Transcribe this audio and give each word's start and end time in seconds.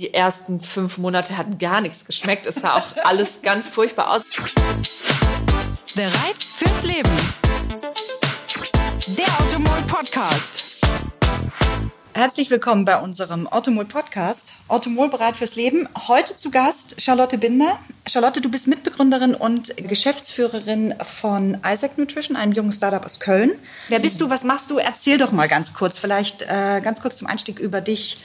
Die 0.00 0.14
ersten 0.14 0.60
fünf 0.60 0.96
Monate 0.98 1.36
hatten 1.36 1.58
gar 1.58 1.80
nichts 1.80 2.04
geschmeckt. 2.04 2.46
Es 2.46 2.54
sah 2.54 2.74
auch 2.76 2.86
alles 3.02 3.42
ganz 3.42 3.68
furchtbar 3.68 4.14
aus. 4.14 4.22
Bereit 5.96 6.46
fürs 6.52 6.84
Leben. 6.84 7.10
Der 9.08 9.26
Automol 9.40 9.82
Podcast. 9.88 10.64
Herzlich 12.14 12.48
willkommen 12.48 12.84
bei 12.84 13.00
unserem 13.00 13.48
Automol 13.48 13.86
Podcast. 13.86 14.52
Automol 14.68 15.08
bereit 15.08 15.36
fürs 15.36 15.56
Leben. 15.56 15.88
Heute 16.06 16.36
zu 16.36 16.52
Gast 16.52 17.02
Charlotte 17.02 17.36
Binder. 17.36 17.80
Charlotte, 18.06 18.40
du 18.40 18.50
bist 18.50 18.68
Mitbegründerin 18.68 19.34
und 19.34 19.76
Geschäftsführerin 19.78 20.94
von 21.02 21.58
Isaac 21.66 21.98
Nutrition, 21.98 22.36
einem 22.36 22.52
jungen 22.52 22.70
Startup 22.70 23.04
aus 23.04 23.18
Köln. 23.18 23.50
Wer 23.88 23.98
bist 23.98 24.20
du? 24.20 24.30
Was 24.30 24.44
machst 24.44 24.70
du? 24.70 24.78
Erzähl 24.78 25.18
doch 25.18 25.32
mal 25.32 25.48
ganz 25.48 25.74
kurz, 25.74 25.98
vielleicht 25.98 26.42
äh, 26.42 26.80
ganz 26.84 27.02
kurz 27.02 27.16
zum 27.16 27.26
Einstieg 27.26 27.58
über 27.58 27.80
dich. 27.80 28.22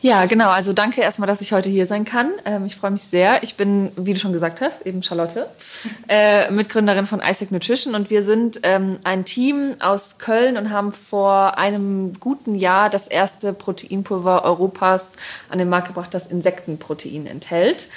Ja, 0.00 0.26
genau. 0.26 0.50
Also 0.50 0.72
danke 0.72 1.00
erstmal, 1.00 1.26
dass 1.26 1.40
ich 1.40 1.52
heute 1.52 1.68
hier 1.68 1.86
sein 1.86 2.04
kann. 2.04 2.30
Ähm, 2.44 2.66
ich 2.66 2.76
freue 2.76 2.92
mich 2.92 3.02
sehr. 3.02 3.42
Ich 3.42 3.56
bin, 3.56 3.90
wie 3.96 4.14
du 4.14 4.20
schon 4.20 4.32
gesagt 4.32 4.60
hast, 4.60 4.86
eben 4.86 5.02
Charlotte, 5.02 5.46
äh, 6.08 6.50
Mitgründerin 6.50 7.06
von 7.06 7.20
Isaac 7.20 7.50
Nutrition 7.50 7.94
und 7.94 8.08
wir 8.10 8.22
sind 8.22 8.60
ähm, 8.62 8.98
ein 9.02 9.24
Team 9.24 9.74
aus 9.80 10.18
Köln 10.18 10.56
und 10.56 10.70
haben 10.70 10.92
vor 10.92 11.58
einem 11.58 12.12
guten 12.20 12.54
Jahr 12.54 12.90
das 12.90 13.08
erste 13.08 13.52
Proteinpulver 13.52 14.44
Europas 14.44 15.16
an 15.48 15.58
den 15.58 15.68
Markt 15.68 15.88
gebracht, 15.88 16.14
das 16.14 16.28
Insektenprotein 16.28 17.26
enthält. 17.26 17.88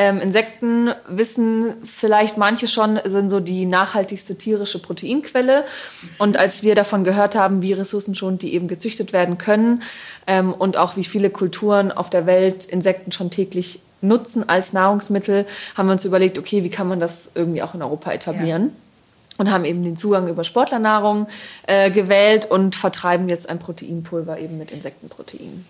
Ähm, 0.00 0.20
Insekten 0.20 0.90
wissen 1.08 1.74
vielleicht 1.82 2.36
manche 2.36 2.68
schon, 2.68 3.00
sind 3.04 3.30
so 3.30 3.40
die 3.40 3.66
nachhaltigste 3.66 4.36
tierische 4.36 4.80
Proteinquelle. 4.80 5.64
Und 6.18 6.36
als 6.36 6.62
wir 6.62 6.76
davon 6.76 7.02
gehört 7.02 7.34
haben, 7.34 7.62
wie 7.62 7.72
ressourcenschonend 7.72 8.42
die 8.42 8.54
eben 8.54 8.68
gezüchtet 8.68 9.12
werden 9.12 9.38
können 9.38 9.82
ähm, 10.28 10.54
und 10.54 10.76
auch 10.76 10.94
wie 10.94 11.02
viele 11.02 11.30
Kulturen 11.30 11.90
auf 11.90 12.10
der 12.10 12.26
Welt 12.26 12.64
Insekten 12.64 13.10
schon 13.10 13.32
täglich 13.32 13.80
nutzen 14.00 14.48
als 14.48 14.72
Nahrungsmittel, 14.72 15.46
haben 15.74 15.88
wir 15.88 15.94
uns 15.94 16.04
überlegt, 16.04 16.38
okay, 16.38 16.62
wie 16.62 16.70
kann 16.70 16.86
man 16.86 17.00
das 17.00 17.32
irgendwie 17.34 17.62
auch 17.62 17.74
in 17.74 17.82
Europa 17.82 18.12
etablieren? 18.12 18.66
Ja 18.66 18.70
und 19.38 19.52
haben 19.52 19.64
eben 19.64 19.84
den 19.84 19.96
Zugang 19.96 20.26
über 20.26 20.42
Sportlernahrung 20.42 21.28
äh, 21.68 21.92
gewählt 21.92 22.50
und 22.50 22.74
vertreiben 22.74 23.28
jetzt 23.28 23.48
ein 23.48 23.60
Proteinpulver 23.60 24.40
eben 24.40 24.58
mit 24.58 24.72
Insektenprotein. 24.72 25.64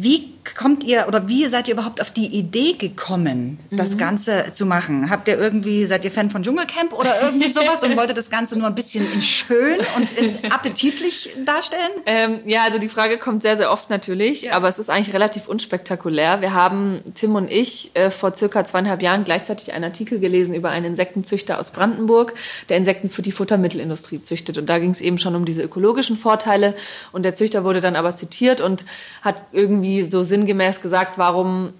Wie 0.00 0.38
kommt 0.56 0.84
ihr 0.84 1.06
oder 1.08 1.28
wie 1.28 1.46
seid 1.46 1.68
ihr 1.68 1.74
überhaupt 1.74 2.00
auf 2.00 2.10
die 2.10 2.26
Idee 2.26 2.72
gekommen, 2.72 3.58
das 3.70 3.94
mhm. 3.94 3.98
Ganze 3.98 4.46
zu 4.52 4.66
machen? 4.66 5.10
Habt 5.10 5.28
ihr 5.28 5.38
irgendwie, 5.38 5.86
seid 5.86 6.04
ihr 6.04 6.10
Fan 6.10 6.30
von 6.30 6.42
Dschungelcamp 6.42 6.92
oder 6.92 7.22
irgendwie 7.22 7.48
sowas 7.52 7.82
und 7.82 7.96
wolltet 7.96 8.16
das 8.16 8.30
Ganze 8.30 8.58
nur 8.58 8.66
ein 8.66 8.74
bisschen 8.74 9.10
in 9.12 9.20
schön 9.20 9.78
und 9.96 10.18
in 10.18 10.52
appetitlich 10.52 11.30
darstellen? 11.44 11.90
Ähm, 12.06 12.40
ja, 12.44 12.62
also 12.64 12.78
die 12.78 12.88
Frage 12.88 13.18
kommt 13.18 13.42
sehr, 13.42 13.56
sehr 13.56 13.70
oft 13.70 13.90
natürlich, 13.90 14.42
ja. 14.42 14.52
aber 14.52 14.68
es 14.68 14.78
ist 14.78 14.90
eigentlich 14.90 15.14
relativ 15.14 15.48
unspektakulär. 15.48 16.40
Wir 16.40 16.54
haben, 16.54 17.00
Tim 17.14 17.34
und 17.34 17.50
ich, 17.50 17.90
äh, 17.94 18.10
vor 18.10 18.34
circa 18.34 18.64
zweieinhalb 18.64 19.02
Jahren 19.02 19.24
gleichzeitig 19.24 19.72
einen 19.72 19.84
Artikel 19.84 20.18
gelesen 20.18 20.54
über 20.54 20.70
einen 20.70 20.86
Insektenzüchter 20.86 21.58
aus 21.58 21.70
Brandenburg, 21.70 22.34
der 22.68 22.76
Insekten 22.76 23.08
für 23.08 23.22
die 23.22 23.32
Futtermittelindustrie 23.32 24.22
züchtet. 24.22 24.58
Und 24.58 24.66
da 24.66 24.78
ging 24.78 24.90
es 24.90 25.00
eben 25.00 25.18
schon 25.18 25.34
um 25.34 25.44
diese 25.44 25.62
ökologischen 25.62 26.16
Vorteile. 26.16 26.74
Und 27.12 27.24
der 27.24 27.34
Züchter 27.34 27.64
wurde 27.64 27.80
dann 27.80 27.96
aber 27.96 28.14
zitiert 28.14 28.60
und 28.60 28.84
hat 29.22 29.42
irgendwie 29.52 29.87
irgendwie 29.88 30.10
so 30.10 30.22
sinngemäß 30.22 30.80
gesagt, 30.80 31.18
warum 31.18 31.72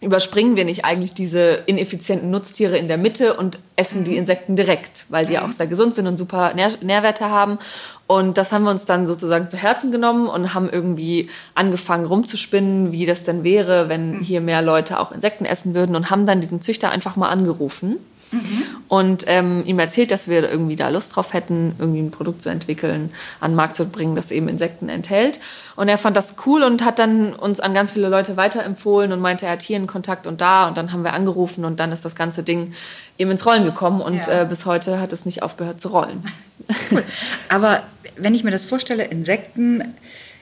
überspringen 0.00 0.56
wir 0.56 0.64
nicht 0.64 0.86
eigentlich 0.86 1.12
diese 1.12 1.62
ineffizienten 1.66 2.30
Nutztiere 2.30 2.78
in 2.78 2.88
der 2.88 2.96
Mitte 2.96 3.34
und 3.34 3.58
essen 3.76 4.02
die 4.02 4.12
mhm. 4.12 4.18
Insekten 4.18 4.56
direkt, 4.56 5.04
weil 5.10 5.26
die 5.26 5.34
ja 5.34 5.44
auch 5.44 5.52
sehr 5.52 5.66
gesund 5.66 5.94
sind 5.94 6.06
und 6.06 6.16
super 6.16 6.54
Nähr 6.54 6.70
Nährwerte 6.80 7.28
haben. 7.28 7.58
Und 8.06 8.38
das 8.38 8.50
haben 8.50 8.64
wir 8.64 8.70
uns 8.70 8.86
dann 8.86 9.06
sozusagen 9.06 9.50
zu 9.50 9.58
Herzen 9.58 9.92
genommen 9.92 10.26
und 10.26 10.54
haben 10.54 10.70
irgendwie 10.70 11.28
angefangen 11.54 12.06
rumzuspinnen, 12.06 12.92
wie 12.92 13.04
das 13.04 13.24
denn 13.24 13.44
wäre, 13.44 13.90
wenn 13.90 14.16
mhm. 14.16 14.20
hier 14.20 14.40
mehr 14.40 14.62
Leute 14.62 14.98
auch 14.98 15.12
Insekten 15.12 15.44
essen 15.44 15.74
würden 15.74 15.94
und 15.94 16.08
haben 16.08 16.24
dann 16.24 16.40
diesen 16.40 16.62
Züchter 16.62 16.90
einfach 16.90 17.16
mal 17.16 17.28
angerufen 17.28 17.98
Mhm. 18.32 18.62
Und 18.88 19.24
ähm, 19.26 19.62
ihm 19.66 19.78
erzählt, 19.78 20.10
dass 20.10 20.28
wir 20.28 20.48
irgendwie 20.48 20.76
da 20.76 20.88
Lust 20.88 21.16
drauf 21.16 21.32
hätten, 21.32 21.74
irgendwie 21.78 22.00
ein 22.00 22.10
Produkt 22.10 22.42
zu 22.42 22.48
entwickeln, 22.48 23.10
an 23.40 23.52
den 23.52 23.56
Markt 23.56 23.74
zu 23.74 23.86
bringen, 23.88 24.14
das 24.14 24.30
eben 24.30 24.48
Insekten 24.48 24.88
enthält. 24.88 25.40
Und 25.76 25.88
er 25.88 25.98
fand 25.98 26.16
das 26.16 26.36
cool 26.46 26.62
und 26.62 26.84
hat 26.84 26.98
dann 26.98 27.32
uns 27.32 27.60
an 27.60 27.74
ganz 27.74 27.90
viele 27.90 28.08
Leute 28.08 28.36
weiterempfohlen 28.36 29.12
und 29.12 29.20
meinte, 29.20 29.46
er 29.46 29.52
hat 29.52 29.62
hier 29.62 29.76
einen 29.76 29.86
Kontakt 29.86 30.26
und 30.26 30.40
da. 30.40 30.68
Und 30.68 30.76
dann 30.76 30.92
haben 30.92 31.04
wir 31.04 31.12
angerufen 31.12 31.64
und 31.64 31.80
dann 31.80 31.92
ist 31.92 32.04
das 32.04 32.14
ganze 32.14 32.42
Ding 32.42 32.72
eben 33.18 33.30
ins 33.30 33.46
Rollen 33.46 33.64
gekommen. 33.64 34.00
Und 34.00 34.26
ja. 34.26 34.42
äh, 34.42 34.46
bis 34.46 34.66
heute 34.66 35.00
hat 35.00 35.12
es 35.12 35.24
nicht 35.24 35.42
aufgehört 35.42 35.80
zu 35.80 35.88
rollen. 35.88 36.22
Cool. 36.92 37.02
Aber 37.48 37.82
wenn 38.16 38.34
ich 38.34 38.44
mir 38.44 38.52
das 38.52 38.64
vorstelle, 38.64 39.04
Insekten 39.04 39.94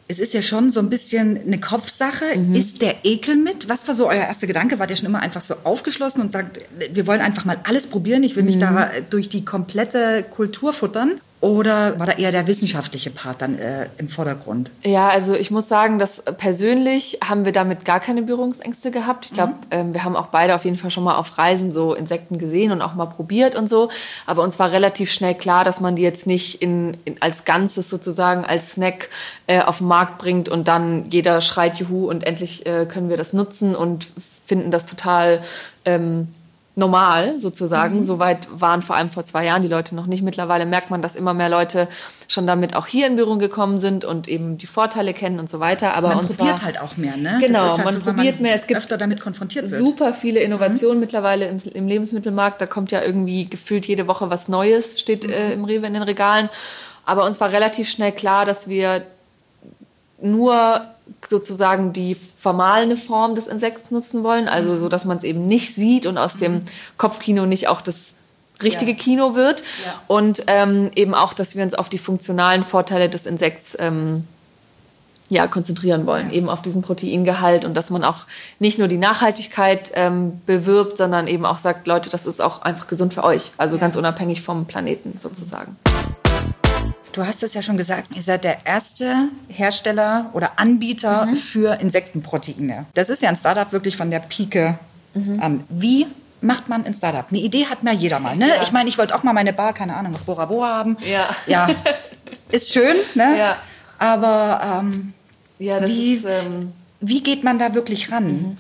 es 0.09 0.19
ist 0.19 0.33
ja 0.33 0.41
schon 0.41 0.71
so 0.71 0.81
ein 0.81 0.89
bisschen 0.89 1.39
eine 1.47 1.61
Kopfsache. 1.61 2.39
Mhm. 2.39 2.55
Ist 2.55 2.81
der 2.81 3.05
Ekel 3.05 3.37
mit? 3.37 3.69
Was 3.69 3.87
war 3.87 3.95
so 3.95 4.09
euer 4.09 4.25
erster 4.25 4.47
Gedanke? 4.47 4.79
Wart 4.79 4.91
ihr 4.91 4.97
schon 4.97 5.07
immer 5.07 5.21
einfach 5.21 5.43
so 5.43 5.55
aufgeschlossen 5.65 6.23
und 6.23 6.33
sagt, 6.33 6.61
wir 6.93 7.07
wollen 7.07 7.21
einfach 7.21 7.45
mal 7.45 7.61
alles 7.65 7.87
probieren, 7.87 8.23
ich 8.23 8.35
will 8.35 8.43
mich 8.43 8.57
mhm. 8.57 8.61
da 8.61 8.91
durch 9.11 9.29
die 9.29 9.45
komplette 9.45 10.25
Kultur 10.29 10.73
futtern? 10.73 11.21
Oder 11.41 12.01
war 12.01 12.07
da 12.07 12.13
eher 12.13 12.33
der 12.33 12.49
wissenschaftliche 12.49 13.11
Part 13.11 13.43
dann 13.43 13.59
äh, 13.61 13.87
im 13.99 14.09
Vordergrund? 14.09 14.73
Ja, 14.83 15.09
also 15.09 15.35
ich 15.35 15.53
muss 15.53 15.69
sagen, 15.69 16.01
dass 16.01 16.23
persönlich 16.37 17.19
haben 17.23 17.45
wir 17.45 17.53
damit 17.53 17.85
gar 17.85 18.01
keine 18.01 18.23
Berührungsängste 18.23 18.91
gehabt. 18.91 19.27
Ich 19.27 19.35
glaube, 19.35 19.53
mhm. 19.53 19.59
ähm, 19.71 19.95
wir 19.95 20.03
haben 20.03 20.17
auch 20.17 20.27
beide 20.27 20.57
auf 20.57 20.65
jeden 20.65 20.77
Fall 20.77 20.91
schon 20.91 21.05
mal 21.05 21.17
auf 21.17 21.39
Reisen 21.39 21.71
so 21.71 21.95
Insekten 21.95 22.39
gesehen 22.39 22.73
und 22.73 22.83
auch 22.83 22.95
mal 22.95 23.07
probiert 23.07 23.55
und 23.55 23.69
so. 23.69 23.89
Aber 24.27 24.43
uns 24.43 24.59
war 24.59 24.73
relativ 24.73 25.13
schnell 25.13 25.37
klar, 25.37 25.63
dass 25.63 25.81
man 25.81 25.95
die 25.95 26.03
jetzt 26.03 26.27
nicht 26.27 26.61
in, 26.61 26.97
in 27.05 27.23
als 27.23 27.45
Ganzes 27.45 27.89
sozusagen 27.89 28.45
als 28.45 28.73
Snack 28.73 29.09
äh, 29.47 29.61
auf 29.61 29.79
den 29.79 29.87
Markt 29.87 30.19
bringt 30.19 30.49
und 30.49 30.67
dann 30.67 31.07
jeder 31.09 31.41
schreit 31.41 31.77
Juhu 31.79 32.09
und 32.11 32.25
endlich 32.25 32.67
äh, 32.67 32.85
können 32.87 33.11
wir 33.11 33.17
das 33.17 33.33
nutzen 33.33 33.77
und 33.77 34.09
finden 34.45 34.73
das 34.73 34.87
total 34.87 35.43
ähm, 35.85 36.29
normal 36.79 37.39
sozusagen. 37.39 37.97
Mhm. 37.97 38.03
Soweit 38.03 38.49
waren 38.51 38.81
vor 38.81 38.97
allem 38.97 39.11
vor 39.11 39.25
zwei 39.25 39.45
Jahren 39.45 39.63
die 39.63 39.69
Leute 39.69 39.95
noch 39.95 40.07
nicht. 40.07 40.23
Mittlerweile 40.23 40.65
merkt 40.65 40.91
man, 40.91 41.03
dass 41.03 41.17
immer 41.17 41.35
mehr 41.35 41.49
Leute 41.49 41.89
schon 42.29 42.47
damit 42.47 42.75
auch 42.75 42.87
hier 42.87 43.07
in 43.07 43.17
Berührung 43.17 43.39
gekommen 43.39 43.79
sind 43.79 44.05
und 44.05 44.29
eben 44.29 44.59
die 44.59 44.67
Vorteile 44.67 45.13
kennen 45.13 45.41
und 45.41 45.49
so 45.49 45.61
weiter. 45.61 45.95
Aber 45.95 46.15
man 46.15 46.27
probiert 46.27 46.65
halt 46.65 46.81
auch 46.81 46.97
mehr, 46.97 47.17
ne? 47.17 47.39
Genau, 47.41 47.63
halt 47.63 47.85
man 47.85 47.95
so, 47.95 48.01
probiert 48.01 48.37
man 48.37 48.43
mehr. 48.43 48.55
Es 48.55 48.67
gibt 48.67 48.79
öfter 48.79 48.97
damit 48.97 49.21
konfrontiert 49.21 49.71
wird. 49.71 49.79
Super 49.81 50.15
viele 50.15 50.41
Innovationen 50.41 50.99
mhm. 50.99 51.01
mittlerweile 51.01 51.49
im, 51.49 51.59
im, 51.75 51.89
Lebensmittelmarkt. 51.89 52.61
Da 52.61 52.67
kommt 52.67 52.93
ja 52.93 53.03
irgendwie 53.03 53.49
gefühlt 53.49 53.87
jede 53.87 54.07
Woche 54.07 54.31
was 54.31 54.49
Neues, 54.49 55.01
steht 55.01 55.27
mhm. 55.27 55.33
äh, 55.33 55.53
im 55.53 55.65
Rewe 55.65 55.87
in 55.87 55.95
den 55.95 56.03
Regalen. 56.03 56.49
Aber 57.05 57.25
uns 57.25 57.41
war 57.41 57.51
relativ 57.51 57.89
schnell 57.89 58.13
klar, 58.13 58.45
dass 58.45 58.69
wir 58.69 59.03
nur 60.21 60.83
sozusagen 61.27 61.93
die 61.93 62.15
formale 62.15 62.97
Form 62.97 63.35
des 63.35 63.47
Insekts 63.47 63.91
nutzen 63.91 64.23
wollen, 64.23 64.49
also 64.49 64.77
so, 64.77 64.89
dass 64.89 65.05
man 65.05 65.17
es 65.17 65.25
eben 65.25 65.47
nicht 65.47 65.75
sieht 65.75 66.07
und 66.07 66.19
aus 66.19 66.37
dem 66.37 66.61
Kopfkino 66.97 67.47
nicht 67.47 67.69
auch 67.69 67.81
das 67.81 68.15
richtige 68.63 68.93
ja. 68.93 68.97
Kino 68.97 69.35
wird 69.35 69.63
ja. 69.85 70.03
und 70.07 70.45
ähm, 70.49 70.91
eben 70.95 71.15
auch, 71.15 71.33
dass 71.33 71.57
wir 71.57 71.63
uns 71.63 71.75
auf 71.75 71.89
die 71.89 71.99
funktionalen 71.99 72.65
Vorteile 72.65 73.09
des 73.09 73.27
Insekts 73.27 73.77
ähm, 73.81 74.25
ja, 75.29 75.47
konzentrieren 75.47 76.07
wollen, 76.07 76.29
ja. 76.29 76.35
eben 76.35 76.49
auf 76.49 76.63
diesen 76.63 76.83
Proteingehalt 76.83 77.65
und 77.65 77.75
dass 77.75 77.91
man 77.91 78.05
auch 78.05 78.27
nicht 78.59 78.79
nur 78.79 78.89
die 78.89 78.97
Nachhaltigkeit 78.97 79.93
ähm, 79.95 80.41
bewirbt, 80.47 80.97
sondern 80.97 81.27
eben 81.27 81.45
auch 81.47 81.59
sagt, 81.59 81.87
Leute, 81.87 82.11
das 82.11 82.27
ist 82.27 82.41
auch 82.41 82.63
einfach 82.63 82.89
gesund 82.89 83.15
für 83.15 83.25
euch, 83.25 83.53
also 83.59 83.79
ganz 83.79 83.97
unabhängig 83.97 84.43
vom 84.43 84.67
Planeten 84.67 85.17
sozusagen. 85.17 85.77
Du 87.13 87.27
hast 87.27 87.43
es 87.43 87.55
ja 87.55 87.63
schon 87.63 87.77
gesagt, 87.77 88.15
ihr 88.15 88.23
seid 88.23 88.45
der 88.45 88.67
erste 88.67 89.29
Hersteller 89.49 90.31
oder 90.35 90.53
Anbieter 90.57 91.27
mhm. 91.27 91.37
für 91.37 91.81
Insektenproteine. 91.81 92.87
Das 92.95 93.11
ist 93.11 93.23
ja 93.23 93.29
ein 93.29 93.37
Startup 93.37 93.73
wirklich 93.73 93.97
von 93.97 94.11
der 94.11 94.21
Pike 94.21 94.79
mhm. 95.15 95.43
an. 95.43 95.65
Wie 95.69 96.07
macht 96.41 96.69
man 96.69 96.85
ein 96.85 96.95
Startup? 96.95 97.27
Eine 97.29 97.41
Idee 97.41 97.67
hat 97.67 97.83
mir 97.83 97.95
jeder 97.95 98.21
mal. 98.21 98.37
Ne? 98.37 98.49
Ja. 98.49 98.63
Ich 98.63 98.73
meine, 98.73 98.89
ich 98.89 98.99
wollte 98.99 99.15
auch 99.15 99.23
mal 99.23 99.33
meine 99.33 99.53
Bar, 99.53 99.73
keine 99.73 99.97
Ahnung, 99.97 100.15
auf 100.15 100.23
Bora 100.23 100.47
Bora 100.47 100.75
haben. 100.75 100.97
Ja. 101.05 101.29
ja. 101.47 101.67
Ist 102.53 102.73
schön, 102.73 102.97
ne? 103.15 103.39
Ja. 103.39 103.57
Aber 103.99 104.81
ähm, 104.81 105.13
ja, 105.59 105.85
wie, 105.87 106.15
ist, 106.15 106.25
ähm, 106.25 106.73
wie 107.01 107.23
geht 107.23 107.43
man 107.43 107.59
da 107.59 107.75
wirklich 107.75 108.13
ran? 108.13 108.27
Mhm. 108.27 108.57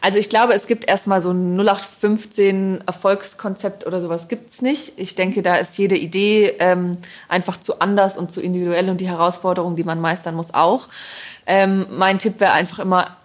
Also 0.00 0.18
ich 0.18 0.28
glaube, 0.28 0.54
es 0.54 0.66
gibt 0.66 0.86
erstmal 0.88 1.20
so 1.20 1.30
ein 1.30 1.56
0815 1.58 2.82
Erfolgskonzept 2.86 3.86
oder 3.86 4.00
sowas 4.00 4.28
gibt 4.28 4.50
es 4.50 4.62
nicht. 4.62 4.92
Ich 4.96 5.14
denke, 5.14 5.42
da 5.42 5.56
ist 5.56 5.76
jede 5.78 5.96
Idee 5.96 6.54
ähm, 6.58 6.92
einfach 7.28 7.58
zu 7.58 7.80
anders 7.80 8.18
und 8.18 8.30
zu 8.30 8.40
individuell 8.40 8.90
und 8.90 9.00
die 9.00 9.08
Herausforderungen, 9.08 9.76
die 9.76 9.84
man 9.84 10.00
meistern 10.00 10.34
muss, 10.34 10.54
auch. 10.54 10.88
Ähm, 11.46 11.86
mein 11.90 12.18
Tipp 12.18 12.40
wäre 12.40 12.52
einfach 12.52 12.78
immer, 12.78 13.16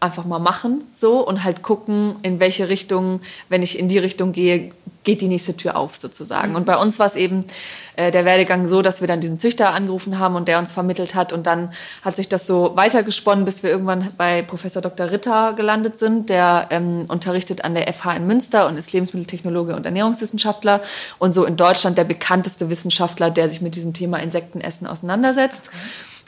einfach 0.00 0.24
mal 0.24 0.38
machen 0.38 0.82
so 0.94 1.26
und 1.26 1.44
halt 1.44 1.62
gucken, 1.62 2.16
in 2.22 2.40
welche 2.40 2.68
Richtung, 2.68 3.20
wenn 3.48 3.62
ich 3.62 3.78
in 3.78 3.88
die 3.88 3.98
Richtung 3.98 4.32
gehe, 4.32 4.72
geht 5.04 5.20
die 5.20 5.28
nächste 5.28 5.56
Tür 5.56 5.76
auf 5.76 5.96
sozusagen. 5.96 6.54
Und 6.54 6.66
bei 6.66 6.76
uns 6.76 6.98
war 6.98 7.06
es 7.06 7.16
eben 7.16 7.44
äh, 7.96 8.10
der 8.10 8.24
Werdegang 8.24 8.66
so, 8.66 8.82
dass 8.82 9.00
wir 9.00 9.08
dann 9.08 9.20
diesen 9.20 9.38
Züchter 9.38 9.72
angerufen 9.72 10.18
haben 10.18 10.36
und 10.36 10.46
der 10.48 10.58
uns 10.58 10.72
vermittelt 10.72 11.14
hat 11.14 11.32
und 11.32 11.46
dann 11.46 11.72
hat 12.02 12.16
sich 12.16 12.28
das 12.28 12.46
so 12.46 12.72
weitergesponnen, 12.74 13.44
bis 13.44 13.62
wir 13.62 13.70
irgendwann 13.70 14.06
bei 14.18 14.42
Professor 14.42 14.82
Dr. 14.82 15.10
Ritter 15.10 15.54
gelandet 15.54 15.96
sind, 15.96 16.28
der 16.28 16.66
ähm, 16.70 17.04
unterrichtet 17.08 17.64
an 17.64 17.74
der 17.74 17.90
FH 17.92 18.16
in 18.16 18.26
Münster 18.26 18.66
und 18.68 18.76
ist 18.76 18.92
Lebensmitteltechnologe 18.92 19.74
und 19.74 19.86
Ernährungswissenschaftler 19.86 20.82
und 21.18 21.32
so 21.32 21.44
in 21.44 21.56
Deutschland 21.56 21.96
der 21.96 22.04
bekannteste 22.04 22.68
Wissenschaftler, 22.68 23.30
der 23.30 23.48
sich 23.48 23.62
mit 23.62 23.74
diesem 23.76 23.94
Thema 23.94 24.18
Insektenessen 24.18 24.86
auseinandersetzt. 24.86 25.70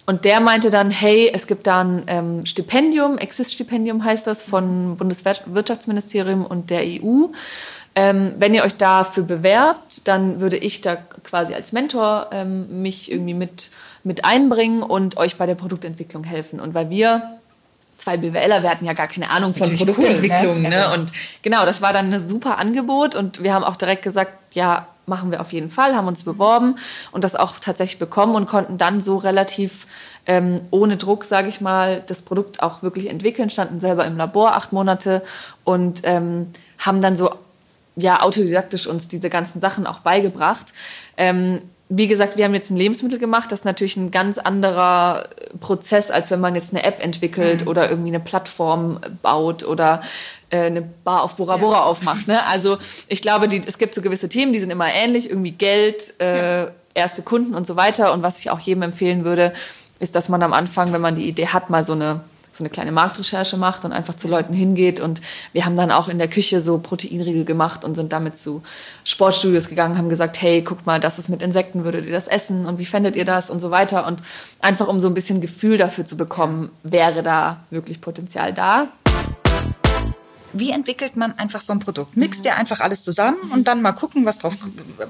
Und 0.04 0.24
der 0.24 0.40
meinte 0.40 0.70
dann, 0.70 0.90
hey, 0.90 1.30
es 1.32 1.46
gibt 1.46 1.66
da 1.66 1.82
ein 1.82 2.02
ähm, 2.08 2.46
Stipendium, 2.46 3.18
Exist-Stipendium 3.18 4.04
heißt 4.04 4.26
das, 4.26 4.42
von 4.42 4.96
Bundeswirtschaftsministerium 4.96 6.44
und 6.44 6.70
der 6.70 6.82
EU. 6.82 7.28
Ähm, 7.94 8.32
wenn 8.38 8.54
ihr 8.54 8.64
euch 8.64 8.76
dafür 8.76 9.24
bewerbt, 9.24 10.08
dann 10.08 10.40
würde 10.40 10.56
ich 10.56 10.80
da 10.80 10.96
quasi 11.24 11.54
als 11.54 11.72
Mentor 11.72 12.28
ähm, 12.32 12.82
mich 12.82 13.12
irgendwie 13.12 13.34
mit, 13.34 13.70
mit 14.02 14.24
einbringen 14.24 14.82
und 14.82 15.18
euch 15.18 15.36
bei 15.36 15.44
der 15.46 15.56
Produktentwicklung 15.56 16.24
helfen. 16.24 16.58
Und 16.58 16.72
weil 16.72 16.88
wir 16.88 17.38
zwei 17.98 18.16
BWLer, 18.16 18.62
wir 18.62 18.70
hatten 18.70 18.84
ja 18.86 18.94
gar 18.94 19.08
keine 19.08 19.30
Ahnung 19.30 19.54
von 19.54 19.76
Produktentwicklung. 19.76 20.56
cool, 20.56 20.62
ne? 20.62 20.68
ne? 20.70 20.86
Also- 20.86 20.94
Und 21.00 21.12
genau, 21.42 21.66
das 21.66 21.82
war 21.82 21.92
dann 21.92 22.12
ein 22.12 22.20
super 22.20 22.58
Angebot 22.58 23.14
und 23.14 23.42
wir 23.42 23.52
haben 23.52 23.64
auch 23.64 23.76
direkt 23.76 24.02
gesagt, 24.02 24.32
ja, 24.54 24.86
machen 25.06 25.30
wir 25.30 25.40
auf 25.40 25.52
jeden 25.52 25.68
Fall, 25.68 25.94
haben 25.96 26.06
uns 26.06 26.22
beworben 26.22 26.76
und 27.10 27.24
das 27.24 27.34
auch 27.36 27.58
tatsächlich 27.58 27.98
bekommen 27.98 28.34
und 28.36 28.46
konnten 28.46 28.78
dann 28.78 29.00
so 29.00 29.16
relativ 29.16 29.86
ähm, 30.26 30.60
ohne 30.70 30.96
Druck, 30.96 31.24
sage 31.24 31.48
ich 31.48 31.60
mal, 31.60 32.02
das 32.06 32.22
Produkt 32.22 32.62
auch 32.62 32.82
wirklich 32.82 33.10
entwickeln, 33.10 33.50
standen 33.50 33.80
selber 33.80 34.06
im 34.06 34.16
Labor 34.16 34.54
acht 34.54 34.72
Monate 34.72 35.22
und 35.64 36.02
ähm, 36.04 36.48
haben 36.78 37.00
dann 37.00 37.16
so 37.16 37.30
ja 37.96 38.22
autodidaktisch 38.22 38.86
uns 38.86 39.08
diese 39.08 39.30
ganzen 39.30 39.60
Sachen 39.60 39.86
auch 39.86 40.00
beigebracht. 40.00 40.66
Ähm, 41.16 41.62
wie 41.94 42.06
gesagt, 42.06 42.38
wir 42.38 42.46
haben 42.46 42.54
jetzt 42.54 42.70
ein 42.70 42.78
Lebensmittel 42.78 43.18
gemacht. 43.18 43.52
Das 43.52 43.60
ist 43.60 43.64
natürlich 43.66 43.98
ein 43.98 44.10
ganz 44.10 44.38
anderer 44.38 45.28
Prozess, 45.60 46.10
als 46.10 46.30
wenn 46.30 46.40
man 46.40 46.54
jetzt 46.54 46.72
eine 46.72 46.84
App 46.84 47.04
entwickelt 47.04 47.66
oder 47.66 47.90
irgendwie 47.90 48.08
eine 48.08 48.20
Plattform 48.20 48.98
baut 49.20 49.64
oder 49.64 50.00
äh, 50.48 50.60
eine 50.60 50.80
Bar 50.80 51.22
auf 51.22 51.36
Bora 51.36 51.58
Bora 51.58 51.82
aufmacht. 51.82 52.28
Ne? 52.28 52.46
Also 52.46 52.78
ich 53.08 53.20
glaube, 53.20 53.46
die, 53.46 53.62
es 53.66 53.76
gibt 53.76 53.94
so 53.94 54.00
gewisse 54.00 54.30
Themen, 54.30 54.54
die 54.54 54.58
sind 54.58 54.70
immer 54.70 54.90
ähnlich. 54.90 55.28
Irgendwie 55.28 55.50
Geld, 55.50 56.18
äh, 56.18 56.68
erste 56.94 57.20
Kunden 57.22 57.54
und 57.54 57.66
so 57.66 57.76
weiter. 57.76 58.14
Und 58.14 58.22
was 58.22 58.38
ich 58.38 58.48
auch 58.48 58.60
jedem 58.60 58.82
empfehlen 58.82 59.24
würde, 59.24 59.52
ist, 59.98 60.16
dass 60.16 60.30
man 60.30 60.42
am 60.42 60.54
Anfang, 60.54 60.94
wenn 60.94 61.02
man 61.02 61.14
die 61.14 61.28
Idee 61.28 61.48
hat, 61.48 61.68
mal 61.68 61.84
so 61.84 61.92
eine 61.92 62.20
eine 62.62 62.70
kleine 62.70 62.92
Marktrecherche 62.92 63.56
macht 63.56 63.84
und 63.84 63.92
einfach 63.92 64.16
zu 64.16 64.28
Leuten 64.28 64.54
hingeht. 64.54 65.00
Und 65.00 65.20
wir 65.52 65.64
haben 65.64 65.76
dann 65.76 65.90
auch 65.90 66.08
in 66.08 66.18
der 66.18 66.28
Küche 66.28 66.60
so 66.60 66.78
Proteinriegel 66.78 67.44
gemacht 67.44 67.84
und 67.84 67.94
sind 67.94 68.12
damit 68.12 68.36
zu 68.36 68.62
Sportstudios 69.04 69.68
gegangen, 69.68 69.98
haben 69.98 70.08
gesagt, 70.08 70.40
hey, 70.40 70.62
guckt 70.62 70.86
mal, 70.86 71.00
das 71.00 71.18
ist 71.18 71.28
mit 71.28 71.42
Insekten, 71.42 71.84
würdet 71.84 72.06
ihr 72.06 72.12
das 72.12 72.28
essen 72.28 72.66
und 72.66 72.78
wie 72.78 72.86
fändet 72.86 73.16
ihr 73.16 73.24
das 73.24 73.50
und 73.50 73.60
so 73.60 73.70
weiter. 73.70 74.06
Und 74.06 74.22
einfach 74.60 74.88
um 74.88 75.00
so 75.00 75.08
ein 75.08 75.14
bisschen 75.14 75.40
Gefühl 75.40 75.76
dafür 75.76 76.06
zu 76.06 76.16
bekommen, 76.16 76.70
wäre 76.82 77.22
da 77.22 77.58
wirklich 77.70 78.00
Potenzial 78.00 78.54
da. 78.54 78.88
Wie 80.52 80.70
entwickelt 80.70 81.16
man 81.16 81.38
einfach 81.38 81.60
so 81.60 81.72
ein 81.72 81.78
Produkt? 81.78 82.16
Mixt 82.16 82.44
ihr 82.44 82.56
einfach 82.56 82.80
alles 82.80 83.02
zusammen 83.04 83.38
und 83.52 83.68
dann 83.68 83.82
mal 83.82 83.92
gucken, 83.92 84.24
was 84.26 84.38
drauf, 84.38 84.56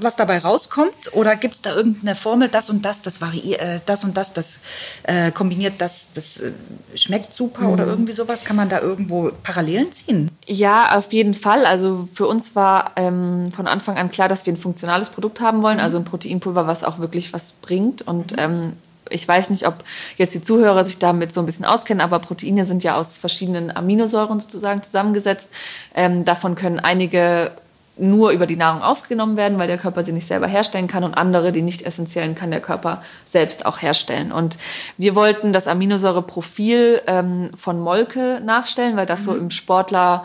was 0.00 0.16
dabei 0.16 0.38
rauskommt? 0.38 1.12
Oder 1.12 1.36
gibt 1.36 1.54
es 1.54 1.62
da 1.62 1.74
irgendeine 1.74 2.14
Formel, 2.14 2.48
das 2.48 2.70
und 2.70 2.84
das, 2.84 3.02
das 3.02 3.20
variiert, 3.20 3.60
äh, 3.60 3.80
das 3.86 4.04
und 4.04 4.16
das, 4.16 4.32
das 4.32 4.60
äh, 5.04 5.30
kombiniert, 5.30 5.74
das, 5.78 6.12
das 6.12 6.40
äh, 6.40 6.52
schmeckt 6.94 7.32
super 7.32 7.68
oder 7.68 7.86
irgendwie 7.86 8.12
sowas? 8.12 8.44
Kann 8.44 8.56
man 8.56 8.68
da 8.68 8.80
irgendwo 8.80 9.30
Parallelen 9.42 9.92
ziehen? 9.92 10.30
Ja, 10.46 10.96
auf 10.96 11.12
jeden 11.12 11.34
Fall. 11.34 11.66
Also 11.66 12.08
für 12.12 12.26
uns 12.26 12.54
war 12.54 12.92
ähm, 12.96 13.50
von 13.52 13.66
Anfang 13.66 13.96
an 13.96 14.10
klar, 14.10 14.28
dass 14.28 14.46
wir 14.46 14.52
ein 14.52 14.56
funktionales 14.56 15.10
Produkt 15.10 15.40
haben 15.40 15.62
wollen, 15.62 15.80
also 15.80 15.98
ein 15.98 16.04
Proteinpulver, 16.04 16.66
was 16.66 16.84
auch 16.84 16.98
wirklich 16.98 17.32
was 17.32 17.52
bringt. 17.52 18.02
Und 18.02 18.34
ähm, 18.38 18.74
ich 19.12 19.26
weiß 19.26 19.50
nicht, 19.50 19.67
ob 19.67 19.85
jetzt 20.17 20.35
die 20.35 20.43
Zuhörer 20.43 20.85
sich 20.85 20.99
damit 20.99 21.32
so 21.32 21.41
ein 21.41 21.47
bisschen 21.47 21.64
auskennen, 21.64 22.00
aber 22.00 22.19
Proteine 22.19 22.64
sind 22.64 22.82
ja 22.82 22.97
aus 22.97 23.19
verschiedenen 23.19 23.75
Aminosäuren 23.75 24.41
sozusagen 24.41 24.82
zusammengesetzt. 24.82 25.50
Ähm, 25.94 26.25
davon 26.25 26.55
können 26.55 26.81
einige 26.81 27.53
nur 27.97 28.31
über 28.31 28.47
die 28.47 28.56
Nahrung 28.56 28.82
aufgenommen 28.82 29.37
werden, 29.37 29.59
weil 29.59 29.69
der 29.69 29.76
Körper 29.76 30.03
sie 30.03 30.12
nicht 30.12 30.26
selber 30.26 30.47
herstellen 30.47 30.88
kann 30.88 31.05
und 31.05 31.14
andere, 31.14 31.53
die 31.53 31.62
nicht 31.62 31.82
essentiellen, 31.82 32.35
kann 32.35 32.50
der 32.50 32.61
Körper 32.61 33.03
selbst 33.26 33.67
auch 33.67 33.82
herstellen. 33.82 34.32
Und 34.32 34.59
wir 34.97 35.14
wollten 35.14 35.53
das 35.53 35.69
Aminosäureprofil 35.69 37.03
ähm, 37.06 37.50
von 37.55 37.81
Molke 37.81 38.41
nachstellen, 38.43 38.97
weil 38.97 39.06
das 39.06 39.25
so 39.25 39.37
im 39.37 39.50
Sportler 39.50 40.25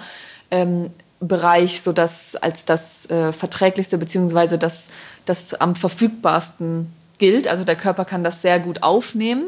ähm, 0.50 0.92
Bereich 1.20 1.82
so 1.82 1.94
das 1.94 2.36
als 2.36 2.66
das 2.66 3.10
äh, 3.10 3.34
verträglichste 3.34 3.98
beziehungsweise 3.98 4.60
das, 4.60 4.90
das 5.26 5.56
am 5.56 5.74
verfügbarsten 5.74 6.94
gilt. 7.18 7.48
Also 7.48 7.64
der 7.64 7.76
Körper 7.76 8.06
kann 8.06 8.24
das 8.24 8.42
sehr 8.42 8.60
gut 8.60 8.84
aufnehmen. 8.84 9.46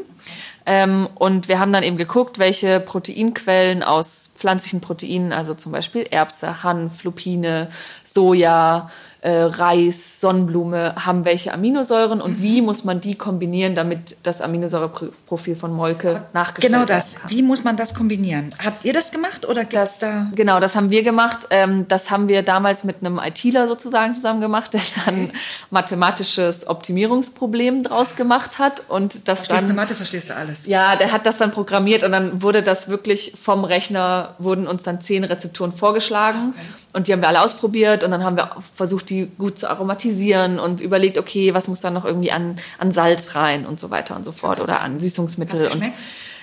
Ähm, 0.66 1.08
und 1.14 1.48
wir 1.48 1.58
haben 1.58 1.72
dann 1.72 1.82
eben 1.82 1.96
geguckt, 1.96 2.38
welche 2.38 2.80
Proteinquellen 2.80 3.82
aus 3.82 4.30
pflanzlichen 4.34 4.80
Proteinen, 4.80 5.32
also 5.32 5.54
zum 5.54 5.72
Beispiel 5.72 6.06
Erbse, 6.10 6.62
Hanf, 6.62 7.02
Lupine, 7.04 7.68
Soja, 8.04 8.90
äh, 9.22 9.30
Reis, 9.30 10.20
Sonnenblume, 10.20 10.94
haben 10.96 11.24
welche 11.24 11.52
Aminosäuren 11.52 12.22
und 12.22 12.40
wie 12.40 12.62
muss 12.62 12.84
man 12.84 13.00
die 13.02 13.16
kombinieren, 13.16 13.74
damit 13.74 14.16
das 14.22 14.40
Aminosäureprofil 14.40 15.56
von 15.56 15.72
Molke 15.72 16.22
nachgestellt 16.32 16.72
Genau 16.72 16.78
werden 16.88 16.88
das. 16.88 17.16
Wie 17.28 17.42
muss 17.42 17.62
man 17.62 17.76
das 17.76 17.94
kombinieren? 17.94 18.48
Habt 18.64 18.84
ihr 18.84 18.94
das 18.94 19.10
gemacht 19.10 19.46
oder 19.46 19.64
gibt 19.64 19.82
es 19.82 19.98
da? 19.98 20.28
Genau, 20.34 20.58
das 20.58 20.74
haben 20.74 20.90
wir 20.90 21.02
gemacht. 21.02 21.48
Ähm, 21.50 21.86
das 21.88 22.10
haben 22.10 22.28
wir 22.28 22.42
damals 22.42 22.82
mit 22.82 22.96
einem 23.00 23.18
ITler 23.18 23.66
sozusagen 23.68 24.14
zusammen 24.14 24.40
gemacht, 24.40 24.72
der 24.72 24.82
dann 25.04 25.32
mathematisches 25.70 26.66
Optimierungsproblem 26.66 27.82
draus 27.82 28.16
gemacht 28.16 28.58
hat 28.58 28.84
und 28.88 29.28
das 29.28 29.40
Verstehst 29.40 29.64
du 29.64 29.66
dann 29.68 29.76
Mathe, 29.76 29.94
verstehst 29.94 30.30
du 30.30 30.36
alles? 30.36 30.66
ja, 30.66 30.96
der 30.96 31.12
hat 31.12 31.26
das 31.26 31.36
dann 31.36 31.50
programmiert 31.50 32.04
und 32.04 32.12
dann 32.12 32.42
wurde 32.42 32.62
das 32.62 32.88
wirklich 32.88 33.34
vom 33.40 33.64
Rechner, 33.64 34.34
wurden 34.38 34.66
uns 34.66 34.82
dann 34.82 35.02
zehn 35.02 35.24
Rezepturen 35.24 35.72
vorgeschlagen 35.72 36.54
und 36.92 37.06
die 37.06 37.12
haben 37.12 37.20
wir 37.20 37.28
alle 37.28 37.42
ausprobiert 37.42 38.02
und 38.02 38.10
dann 38.10 38.24
haben 38.24 38.36
wir 38.36 38.56
versucht, 38.74 39.09
die 39.10 39.26
gut 39.38 39.58
zu 39.58 39.68
aromatisieren 39.68 40.58
und 40.58 40.80
überlegt, 40.80 41.18
okay, 41.18 41.52
was 41.54 41.68
muss 41.68 41.80
dann 41.80 41.94
noch 41.94 42.04
irgendwie 42.04 42.32
an, 42.32 42.56
an 42.78 42.92
Salz 42.92 43.34
rein 43.34 43.66
und 43.66 43.78
so 43.80 43.90
weiter 43.90 44.16
und 44.16 44.24
so 44.24 44.32
fort 44.32 44.60
oder 44.60 44.80
an 44.80 45.00
Süßungsmittel 45.00 45.68
und 45.68 45.90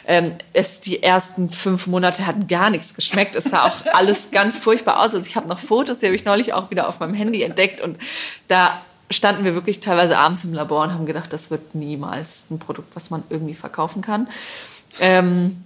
ähm, 0.10 0.36
es 0.54 0.80
die 0.80 1.04
ersten 1.04 1.50
fünf 1.50 1.86
Monate 1.86 2.26
hatten 2.26 2.48
gar 2.48 2.70
nichts 2.70 2.94
geschmeckt. 2.94 3.36
Es 3.36 3.44
sah 3.46 3.66
auch 3.66 3.76
alles 3.94 4.30
ganz 4.32 4.58
furchtbar 4.58 5.00
aus. 5.04 5.14
Also 5.14 5.28
ich 5.28 5.36
habe 5.36 5.50
noch 5.50 5.60
Fotos, 5.60 6.00
die 6.00 6.06
habe 6.06 6.16
ich 6.16 6.24
neulich 6.24 6.54
auch 6.54 6.72
wieder 6.72 6.88
auf 6.88 7.02
meinem 7.02 7.14
Handy 7.14 7.44
entdeckt 7.44 7.82
und 7.82 7.98
da 8.48 8.82
standen 9.12 9.44
wir 9.44 9.54
wirklich 9.54 9.82
teilweise 9.82 10.18
abends 10.18 10.44
im 10.46 10.54
Labor 10.54 10.84
und 10.84 10.94
haben 10.94 11.06
gedacht, 11.06 11.32
das 11.32 11.52
wird 11.52 11.76
niemals 11.76 12.48
ein 12.50 12.60
Produkt, 12.60 12.96
was 12.96 13.10
man 13.10 13.24
irgendwie 13.30 13.54
verkaufen 13.54 14.02
kann. 14.02 14.28
Ähm, 15.00 15.64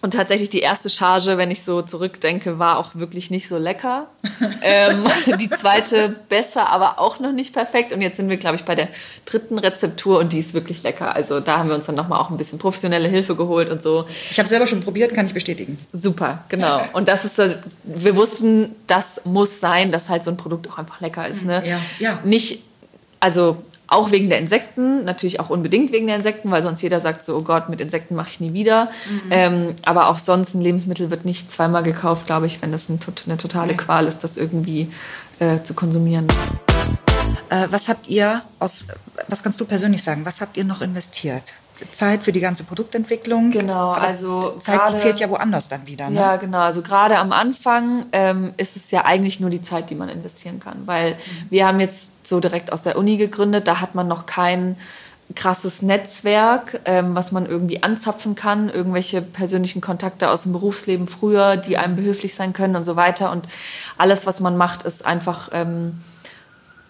und 0.00 0.14
tatsächlich 0.14 0.48
die 0.50 0.60
erste 0.60 0.90
Charge, 0.90 1.38
wenn 1.38 1.50
ich 1.50 1.64
so 1.64 1.82
zurückdenke, 1.82 2.58
war 2.58 2.78
auch 2.78 2.94
wirklich 2.94 3.30
nicht 3.30 3.48
so 3.48 3.58
lecker. 3.58 4.06
ähm, 4.62 5.04
die 5.40 5.50
zweite 5.50 6.14
besser, 6.28 6.68
aber 6.68 6.98
auch 7.00 7.18
noch 7.18 7.32
nicht 7.32 7.52
perfekt. 7.52 7.92
Und 7.92 8.00
jetzt 8.00 8.16
sind 8.16 8.30
wir, 8.30 8.36
glaube 8.36 8.56
ich, 8.56 8.64
bei 8.64 8.74
der 8.76 8.88
dritten 9.24 9.58
Rezeptur 9.58 10.20
und 10.20 10.32
die 10.32 10.38
ist 10.38 10.54
wirklich 10.54 10.82
lecker. 10.84 11.14
Also 11.16 11.40
da 11.40 11.58
haben 11.58 11.68
wir 11.68 11.74
uns 11.74 11.86
dann 11.86 11.96
nochmal 11.96 12.20
auch 12.20 12.30
ein 12.30 12.36
bisschen 12.36 12.58
professionelle 12.58 13.08
Hilfe 13.08 13.34
geholt 13.34 13.70
und 13.70 13.82
so. 13.82 14.06
Ich 14.30 14.38
habe 14.38 14.48
selber 14.48 14.66
schon 14.68 14.80
probiert, 14.80 15.14
kann 15.14 15.26
ich 15.26 15.34
bestätigen. 15.34 15.76
Super, 15.92 16.44
genau. 16.48 16.80
Und 16.92 17.08
das 17.08 17.24
ist, 17.24 17.38
das- 17.38 17.56
wir 17.82 18.14
wussten, 18.14 18.76
das 18.86 19.22
muss 19.24 19.58
sein, 19.60 19.90
dass 19.90 20.08
halt 20.08 20.22
so 20.22 20.30
ein 20.30 20.36
Produkt 20.36 20.68
auch 20.70 20.78
einfach 20.78 21.00
lecker 21.00 21.26
ist. 21.26 21.44
Ne? 21.44 21.62
Ja, 21.66 21.80
ja. 21.98 22.20
Nicht, 22.24 22.62
also 23.20 23.56
auch 23.88 24.10
wegen 24.10 24.28
der 24.28 24.38
Insekten, 24.38 25.04
natürlich 25.04 25.40
auch 25.40 25.48
unbedingt 25.48 25.92
wegen 25.92 26.06
der 26.06 26.16
Insekten, 26.16 26.50
weil 26.50 26.62
sonst 26.62 26.82
jeder 26.82 27.00
sagt 27.00 27.24
so, 27.24 27.36
oh 27.36 27.42
Gott, 27.42 27.70
mit 27.70 27.80
Insekten 27.80 28.14
mache 28.14 28.28
ich 28.30 28.40
nie 28.40 28.52
wieder. 28.52 28.90
Ähm, 29.30 29.74
aber 29.84 30.08
auch 30.08 30.18
sonst 30.18 30.54
ein 30.54 30.60
Lebensmittel 30.60 31.10
wird 31.10 31.24
nicht 31.24 31.50
zweimal 31.50 31.82
gekauft, 31.82 32.26
glaube 32.26 32.46
ich, 32.46 32.60
wenn 32.60 32.70
das 32.70 32.90
ein, 32.90 33.00
eine 33.26 33.38
totale 33.38 33.74
Qual 33.74 34.06
ist, 34.06 34.24
das 34.24 34.36
irgendwie 34.36 34.92
äh, 35.38 35.62
zu 35.62 35.72
konsumieren. 35.72 36.26
Äh, 37.48 37.68
was 37.70 37.88
habt 37.88 38.08
ihr 38.08 38.42
aus, 38.58 38.86
was 39.28 39.42
kannst 39.42 39.60
du 39.60 39.64
persönlich 39.64 40.02
sagen, 40.02 40.24
was 40.24 40.42
habt 40.42 40.56
ihr 40.58 40.64
noch 40.64 40.82
investiert? 40.82 41.44
Zeit 41.92 42.22
für 42.24 42.32
die 42.32 42.40
ganze 42.40 42.64
Produktentwicklung? 42.64 43.50
Genau, 43.50 43.92
Aber 43.92 44.00
also 44.02 44.56
Zeit 44.58 44.78
gerade- 44.78 44.94
die 44.94 45.00
fehlt 45.00 45.20
ja 45.20 45.30
woanders 45.30 45.68
dann 45.68 45.86
wieder. 45.86 46.10
Ne? 46.10 46.16
Ja, 46.16 46.36
genau. 46.36 46.58
Also 46.58 46.82
gerade 46.82 47.18
am 47.18 47.32
Anfang 47.32 48.06
ähm, 48.12 48.52
ist 48.56 48.76
es 48.76 48.90
ja 48.90 49.04
eigentlich 49.04 49.40
nur 49.40 49.50
die 49.50 49.62
Zeit, 49.62 49.90
die 49.90 49.94
man 49.94 50.08
investieren 50.08 50.60
kann. 50.60 50.86
Weil 50.86 51.16
wir 51.50 51.66
haben 51.66 51.80
jetzt 51.80 52.26
so 52.26 52.40
direkt 52.40 52.72
aus 52.72 52.82
der 52.82 52.98
Uni 52.98 53.16
gegründet, 53.16 53.68
da 53.68 53.80
hat 53.80 53.94
man 53.94 54.08
noch 54.08 54.26
kein 54.26 54.76
krasses 55.34 55.82
Netzwerk, 55.82 56.80
ähm, 56.86 57.14
was 57.14 57.32
man 57.32 57.44
irgendwie 57.46 57.82
anzapfen 57.82 58.34
kann, 58.34 58.70
irgendwelche 58.70 59.20
persönlichen 59.20 59.80
Kontakte 59.82 60.30
aus 60.30 60.44
dem 60.44 60.52
Berufsleben 60.52 61.06
früher, 61.06 61.56
die 61.58 61.76
einem 61.76 61.96
behilflich 61.96 62.34
sein 62.34 62.54
können 62.54 62.76
und 62.76 62.84
so 62.84 62.96
weiter. 62.96 63.30
Und 63.30 63.46
alles, 63.98 64.26
was 64.26 64.40
man 64.40 64.56
macht, 64.56 64.84
ist 64.84 65.04
einfach, 65.04 65.50
ähm, 65.52 66.00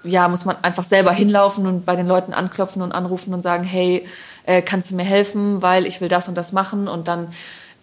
ja, 0.05 0.29
muss 0.29 0.45
man 0.45 0.57
einfach 0.63 0.85
selber 0.85 1.11
hinlaufen 1.11 1.67
und 1.67 1.85
bei 1.85 1.97
den 1.97 2.07
Leuten 2.07 2.33
anklopfen 2.33 2.81
und 2.81 2.93
anrufen 2.93 3.35
und 3.35 3.43
sagen, 3.43 3.65
hey, 3.65 4.07
äh, 4.49 4.63
kannst 4.63 4.91
du 4.91 4.97
mir 4.97 5.05
helfen, 5.05 5.63
weil 5.63 5.87
ich 5.87 6.01
will 6.01 6.09
das 6.09 6.29
und 6.29 6.35
das 6.35 6.53
machen 6.53 6.89
und 6.89 7.07
dann 7.07 7.29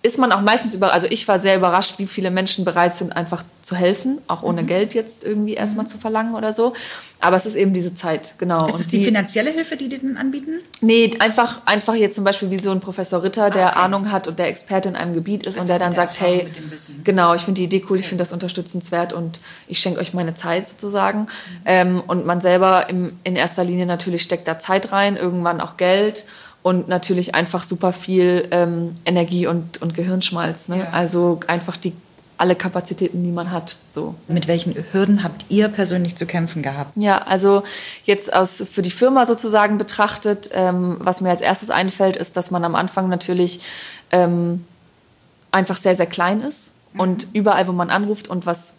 ist 0.01 0.19
man 0.19 0.31
auch 0.31 0.41
meistens 0.41 0.75
über, 0.75 0.93
also 0.93 1.07
ich 1.09 1.27
war 1.27 1.39
sehr 1.39 1.55
überrascht, 1.57 1.95
wie 1.97 2.05
viele 2.05 2.29
Menschen 2.29 2.63
bereit 2.63 2.93
sind, 2.93 3.15
einfach 3.17 3.43
zu 3.63 3.75
helfen, 3.75 4.19
auch 4.27 4.43
ohne 4.43 4.61
Mhm. 4.61 4.67
Geld 4.67 4.93
jetzt 4.93 5.23
irgendwie 5.23 5.55
erstmal 5.55 5.87
zu 5.87 5.97
verlangen 5.97 6.35
oder 6.35 6.53
so. 6.53 6.73
Aber 7.21 7.35
es 7.37 7.47
ist 7.47 7.55
eben 7.55 7.73
diese 7.73 7.95
Zeit, 7.95 8.35
genau. 8.37 8.67
Ist 8.67 8.75
Und 8.75 8.81
es 8.81 8.87
die, 8.89 9.03
finanzielle 9.03 9.49
Hilfe, 9.49 9.77
die 9.77 9.89
die 9.89 9.97
denn 9.97 10.17
anbieten? 10.17 10.59
Nee, 10.81 11.11
einfach, 11.17 11.61
einfach 11.65 11.95
jetzt 11.95 12.13
zum 12.17 12.23
Beispiel 12.23 12.51
wie 12.51 12.59
so 12.59 12.69
ein 12.69 12.81
Professor 12.81 13.23
Ritter, 13.23 13.49
der 13.49 13.69
Ah, 13.69 13.69
okay. 13.71 13.79
Ahnung 13.79 14.11
hat 14.11 14.27
und 14.27 14.37
der 14.37 14.47
Experte 14.47 14.89
in 14.89 14.95
einem 14.95 15.15
Gebiet 15.15 15.47
ist 15.47 15.57
und 15.57 15.67
der 15.67 15.79
dann 15.79 15.95
der 15.95 16.03
sagt, 16.07 16.21
Erfahrung, 16.21 16.41
hey, 16.41 16.51
genau, 17.03 17.33
ich 17.33 17.41
finde 17.41 17.61
die 17.61 17.65
Idee 17.65 17.83
cool, 17.89 17.97
ich 17.97 18.07
finde 18.07 18.21
das 18.21 18.31
unterstützenswert 18.31 19.11
und 19.11 19.39
ich 19.67 19.79
schenke 19.79 19.99
euch 20.01 20.13
meine 20.13 20.35
Zeit 20.35 20.67
sozusagen. 20.67 21.25
Ähm, 21.65 22.03
und 22.05 22.27
man 22.27 22.41
selber 22.41 22.89
im, 22.91 23.17
in 23.23 23.35
erster 23.35 23.63
Linie 23.63 23.87
natürlich 23.87 24.21
steckt 24.21 24.47
da 24.47 24.59
Zeit 24.59 24.91
rein, 24.91 25.17
irgendwann 25.17 25.61
auch 25.61 25.77
Geld 25.77 26.25
und 26.65 26.87
natürlich 26.87 27.35
einfach 27.35 27.63
super 27.63 27.93
viel 27.93 28.47
ähm, 28.49 28.95
Energie 29.05 29.45
und, 29.45 29.83
und 29.83 29.93
Gehirnschmalz. 29.93 30.67
Ne? 30.67 30.79
Ja. 30.79 30.89
Also 30.93 31.39
einfach 31.45 31.77
die 31.77 31.93
alle 32.39 32.55
Kapazitäten, 32.55 33.23
die 33.23 33.29
man 33.29 33.51
hat. 33.51 33.77
So. 33.87 34.15
Mit 34.27 34.47
welchen 34.47 34.73
Hürden 34.91 35.21
habt 35.21 35.45
ihr 35.49 35.67
persönlich 35.67 36.15
zu 36.15 36.25
kämpfen 36.25 36.63
gehabt? 36.63 36.93
Ja, 36.95 37.19
also 37.19 37.61
jetzt 38.05 38.33
aus 38.33 38.63
für 38.67 38.81
die 38.81 38.89
Firma 38.89 39.27
sozusagen 39.27 39.77
betrachtet, 39.77 40.49
ähm, 40.53 40.97
was 41.01 41.21
mir 41.21 41.29
als 41.29 41.41
erstes 41.41 41.69
einfällt, 41.69 42.17
ist, 42.17 42.35
dass 42.35 42.49
man 42.49 42.63
am 42.63 42.73
Anfang 42.73 43.09
natürlich 43.09 43.59
ähm, 44.09 44.65
einfach 45.51 45.75
sehr, 45.75 45.95
sehr 45.95 46.07
klein 46.07 46.41
ist 46.41 46.73
und 46.97 47.27
überall, 47.33 47.67
wo 47.67 47.73
man 47.73 47.91
anruft 47.91 48.27
und 48.27 48.47
was 48.47 48.73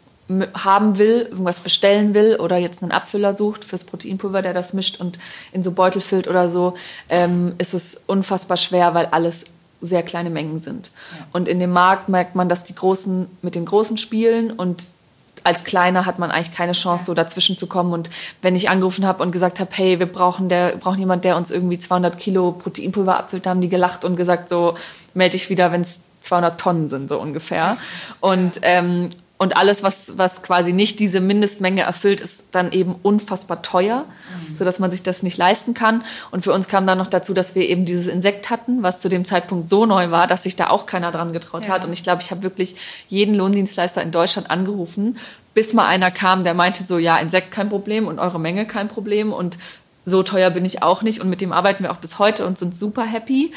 haben 0.54 0.98
will, 0.98 1.28
irgendwas 1.30 1.60
bestellen 1.60 2.12
will 2.14 2.36
oder 2.36 2.56
jetzt 2.56 2.82
einen 2.82 2.92
Abfüller 2.92 3.32
sucht 3.32 3.64
fürs 3.64 3.84
Proteinpulver, 3.84 4.42
der 4.42 4.54
das 4.54 4.72
mischt 4.72 5.00
und 5.00 5.18
in 5.52 5.62
so 5.62 5.70
Beutel 5.70 6.00
füllt 6.00 6.26
oder 6.26 6.48
so, 6.48 6.74
ähm, 7.08 7.54
ist 7.58 7.74
es 7.74 8.02
unfassbar 8.06 8.56
schwer, 8.56 8.94
weil 8.94 9.06
alles 9.06 9.44
sehr 9.80 10.02
kleine 10.02 10.30
Mengen 10.30 10.58
sind. 10.58 10.90
Und 11.32 11.48
in 11.48 11.60
dem 11.60 11.70
Markt 11.70 12.08
merkt 12.08 12.34
man, 12.34 12.48
dass 12.48 12.64
die 12.64 12.74
Großen 12.74 13.28
mit 13.42 13.54
den 13.54 13.66
Großen 13.66 13.98
spielen 13.98 14.50
und 14.50 14.84
als 15.44 15.62
Kleiner 15.62 16.06
hat 16.06 16.18
man 16.18 16.32
eigentlich 16.32 16.52
keine 16.52 16.72
Chance, 16.72 17.04
so 17.04 17.14
dazwischen 17.14 17.56
zu 17.56 17.68
kommen. 17.68 17.92
Und 17.92 18.10
wenn 18.42 18.56
ich 18.56 18.68
angerufen 18.68 19.06
habe 19.06 19.22
und 19.22 19.30
gesagt 19.30 19.60
habe, 19.60 19.70
hey, 19.74 20.00
wir 20.00 20.06
brauchen, 20.06 20.48
der, 20.48 20.76
brauchen 20.76 20.98
jemand, 20.98 21.24
der 21.24 21.36
uns 21.36 21.52
irgendwie 21.52 21.78
200 21.78 22.18
Kilo 22.18 22.50
Proteinpulver 22.50 23.16
abfüllt, 23.16 23.46
da 23.46 23.50
haben 23.50 23.60
die 23.60 23.68
gelacht 23.68 24.04
und 24.04 24.16
gesagt, 24.16 24.48
so 24.48 24.76
melde 25.14 25.36
dich 25.36 25.48
wieder, 25.48 25.70
wenn 25.70 25.82
es 25.82 26.00
200 26.22 26.60
Tonnen 26.60 26.88
sind, 26.88 27.08
so 27.08 27.20
ungefähr. 27.20 27.76
Und, 28.20 28.58
ähm, 28.62 29.10
und 29.38 29.56
alles, 29.56 29.82
was, 29.82 30.16
was 30.16 30.42
quasi 30.42 30.72
nicht 30.72 30.98
diese 30.98 31.20
Mindestmenge 31.20 31.82
erfüllt, 31.82 32.22
ist 32.22 32.46
dann 32.52 32.72
eben 32.72 32.94
unfassbar 33.02 33.60
teuer, 33.60 34.06
sodass 34.56 34.78
man 34.78 34.90
sich 34.90 35.02
das 35.02 35.22
nicht 35.22 35.36
leisten 35.36 35.74
kann. 35.74 36.02
Und 36.30 36.42
für 36.42 36.54
uns 36.54 36.68
kam 36.68 36.86
dann 36.86 36.96
noch 36.96 37.06
dazu, 37.06 37.34
dass 37.34 37.54
wir 37.54 37.68
eben 37.68 37.84
dieses 37.84 38.06
Insekt 38.06 38.48
hatten, 38.48 38.82
was 38.82 39.00
zu 39.00 39.10
dem 39.10 39.26
Zeitpunkt 39.26 39.68
so 39.68 39.84
neu 39.84 40.10
war, 40.10 40.26
dass 40.26 40.44
sich 40.44 40.56
da 40.56 40.70
auch 40.70 40.86
keiner 40.86 41.12
dran 41.12 41.34
getraut 41.34 41.68
hat. 41.68 41.84
Und 41.84 41.92
ich 41.92 42.02
glaube, 42.02 42.22
ich 42.22 42.30
habe 42.30 42.42
wirklich 42.42 42.76
jeden 43.08 43.34
Lohndienstleister 43.34 44.02
in 44.02 44.10
Deutschland 44.10 44.50
angerufen, 44.50 45.18
bis 45.52 45.74
mal 45.74 45.86
einer 45.86 46.10
kam, 46.10 46.42
der 46.42 46.54
meinte 46.54 46.82
so, 46.82 46.96
ja, 46.96 47.18
Insekt 47.18 47.50
kein 47.50 47.68
Problem 47.68 48.08
und 48.08 48.18
eure 48.18 48.40
Menge 48.40 48.66
kein 48.66 48.88
Problem 48.88 49.32
und 49.34 49.58
so 50.06 50.22
teuer 50.22 50.50
bin 50.50 50.64
ich 50.64 50.82
auch 50.82 51.02
nicht 51.02 51.20
und 51.20 51.28
mit 51.28 51.40
dem 51.40 51.52
arbeiten 51.52 51.82
wir 51.82 51.90
auch 51.90 51.96
bis 51.96 52.18
heute 52.18 52.46
und 52.46 52.58
sind 52.58 52.76
super 52.76 53.04
happy. 53.04 53.52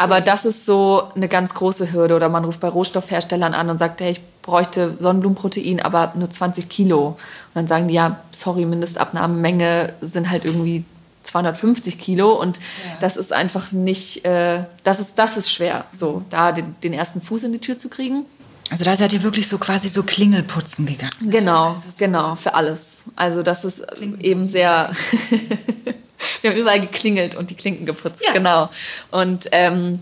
Aber 0.00 0.22
das 0.22 0.46
ist 0.46 0.64
so 0.64 1.02
eine 1.14 1.28
ganz 1.28 1.52
große 1.52 1.92
Hürde. 1.92 2.16
Oder 2.16 2.30
man 2.30 2.46
ruft 2.46 2.58
bei 2.58 2.68
Rohstoffherstellern 2.68 3.52
an 3.52 3.68
und 3.68 3.76
sagt, 3.76 4.00
hey, 4.00 4.12
ich 4.12 4.20
bräuchte 4.40 4.96
Sonnenblumenprotein, 4.98 5.80
aber 5.82 6.14
nur 6.16 6.30
20 6.30 6.70
Kilo. 6.70 7.08
Und 7.08 7.18
dann 7.52 7.66
sagen 7.66 7.88
die, 7.88 7.94
ja, 7.94 8.18
sorry, 8.32 8.64
Mindestabnahmemenge 8.64 9.92
sind 10.00 10.30
halt 10.30 10.46
irgendwie 10.46 10.84
250 11.24 11.98
Kilo. 11.98 12.32
Und 12.32 12.60
das 13.02 13.18
ist 13.18 13.34
einfach 13.34 13.72
nicht, 13.72 14.24
äh, 14.24 14.64
das, 14.84 15.00
ist, 15.00 15.18
das 15.18 15.36
ist 15.36 15.52
schwer, 15.52 15.84
so 15.94 16.22
da 16.30 16.52
den, 16.52 16.76
den 16.82 16.94
ersten 16.94 17.20
Fuß 17.20 17.42
in 17.42 17.52
die 17.52 17.58
Tür 17.58 17.76
zu 17.76 17.90
kriegen. 17.90 18.24
Also 18.70 18.84
da 18.84 18.96
seid 18.96 19.12
ihr 19.12 19.22
wirklich 19.22 19.48
so 19.48 19.58
quasi 19.58 19.90
so 19.90 20.02
Klingelputzen 20.02 20.86
gegangen. 20.86 21.12
Genau, 21.28 21.74
genau, 21.98 22.36
für 22.36 22.54
alles. 22.54 23.02
Also 23.16 23.42
das 23.42 23.66
ist 23.66 23.84
eben 24.20 24.44
sehr. 24.44 24.92
Wir 26.42 26.50
haben 26.50 26.58
überall 26.58 26.80
geklingelt 26.80 27.34
und 27.34 27.50
die 27.50 27.54
Klinken 27.54 27.86
geputzt, 27.86 28.22
Ja. 28.24 28.32
genau. 28.32 28.68
Und 29.10 29.48
ähm, 29.52 30.00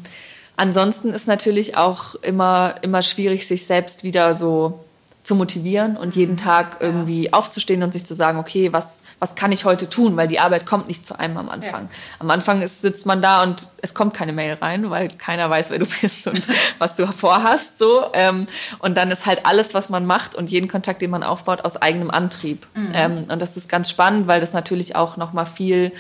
ansonsten 0.57 1.13
ist 1.13 1.27
natürlich 1.27 1.77
auch 1.77 2.15
immer, 2.17 2.77
immer 2.83 3.03
schwierig, 3.03 3.47
sich 3.47 3.67
selbst 3.67 4.05
wieder 4.05 4.35
so 4.35 4.85
zu 5.29 5.35
motivieren 5.35 5.99
und 5.99 6.17
jeden 6.17 6.39
Tag 6.39 6.79
irgendwie 6.81 7.35
aufzustehen 7.35 7.83
und 7.83 7.93
sich 7.93 8.07
zu 8.07 8.15
sagen, 8.15 8.39
okay, 8.39 8.73
was, 8.73 9.03
was 9.19 9.35
kann 9.35 9.53
ich 9.53 9.67
heute 9.67 9.91
tun? 9.91 10.17
Weil 10.17 10.27
die 10.27 10.41
Arbeit 10.41 10.65
kommt 10.65 10.89
nicht 10.89 11.05
zu 11.05 11.19
einem 11.19 11.37
am 11.37 11.51
Anfang. 11.51 11.91
Am 12.19 12.31
Anfang 12.31 12.63
ist, 12.63 12.81
sitzt 12.81 13.05
man 13.05 13.21
da 13.21 13.43
und 13.43 13.69
es 13.83 13.93
kommt 13.93 14.15
keine 14.15 14.33
Mail 14.33 14.55
rein, 14.55 14.89
weil 14.89 15.09
keiner 15.09 15.51
weiß, 15.51 15.69
wer 15.69 15.81
du 15.81 15.87
bist 16.01 16.27
und 16.29 16.49
was 16.79 16.97
du 16.97 17.07
vorhast. 17.09 17.79
So. 17.79 18.07
Ähm, 18.15 18.47
und 18.79 18.97
dann 18.97 19.11
ist 19.11 19.27
halt 19.27 19.45
alles, 19.45 19.75
was 19.75 19.91
man 19.91 20.07
macht 20.07 20.35
und 20.35 20.49
jeden 20.49 20.67
Kontakt, 20.67 21.03
den 21.03 21.11
man 21.11 21.23
aufbaut, 21.23 21.63
aus 21.63 21.77
eigenem 21.77 22.11
Antrieb. 22.11 22.67
Ähm, 22.95 23.27
und 23.29 23.43
das 23.43 23.59
ist 23.59 23.69
ganz 23.69 23.91
spannend, 23.91 24.29
weil 24.29 24.41
das 24.41 24.55
natürlich 24.55 24.97
auch 24.97 25.19
nochmal 25.19 25.45
viel 25.45 25.93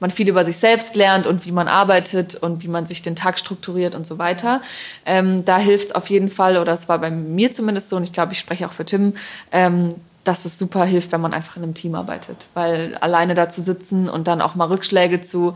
man 0.00 0.10
viel 0.10 0.28
über 0.28 0.44
sich 0.44 0.56
selbst 0.56 0.96
lernt 0.96 1.26
und 1.26 1.46
wie 1.46 1.52
man 1.52 1.68
arbeitet 1.68 2.34
und 2.34 2.62
wie 2.62 2.68
man 2.68 2.86
sich 2.86 3.02
den 3.02 3.16
Tag 3.16 3.38
strukturiert 3.38 3.94
und 3.94 4.06
so 4.06 4.18
weiter. 4.18 4.60
Ähm, 5.06 5.44
da 5.44 5.58
hilft 5.58 5.88
es 5.88 5.94
auf 5.94 6.10
jeden 6.10 6.28
Fall, 6.28 6.56
oder 6.56 6.72
es 6.72 6.88
war 6.88 6.98
bei 6.98 7.10
mir 7.10 7.52
zumindest 7.52 7.88
so, 7.88 7.96
und 7.96 8.02
ich 8.02 8.12
glaube, 8.12 8.32
ich 8.32 8.38
spreche 8.38 8.66
auch 8.66 8.72
für 8.72 8.84
Tim, 8.84 9.14
ähm, 9.52 9.94
dass 10.24 10.44
es 10.44 10.58
super 10.58 10.84
hilft, 10.84 11.12
wenn 11.12 11.20
man 11.20 11.34
einfach 11.34 11.56
in 11.56 11.62
einem 11.62 11.74
Team 11.74 11.94
arbeitet. 11.94 12.48
Weil 12.54 12.96
alleine 13.00 13.34
da 13.34 13.48
zu 13.48 13.60
sitzen 13.60 14.08
und 14.08 14.26
dann 14.26 14.40
auch 14.40 14.54
mal 14.54 14.68
Rückschläge 14.68 15.20
zu 15.20 15.54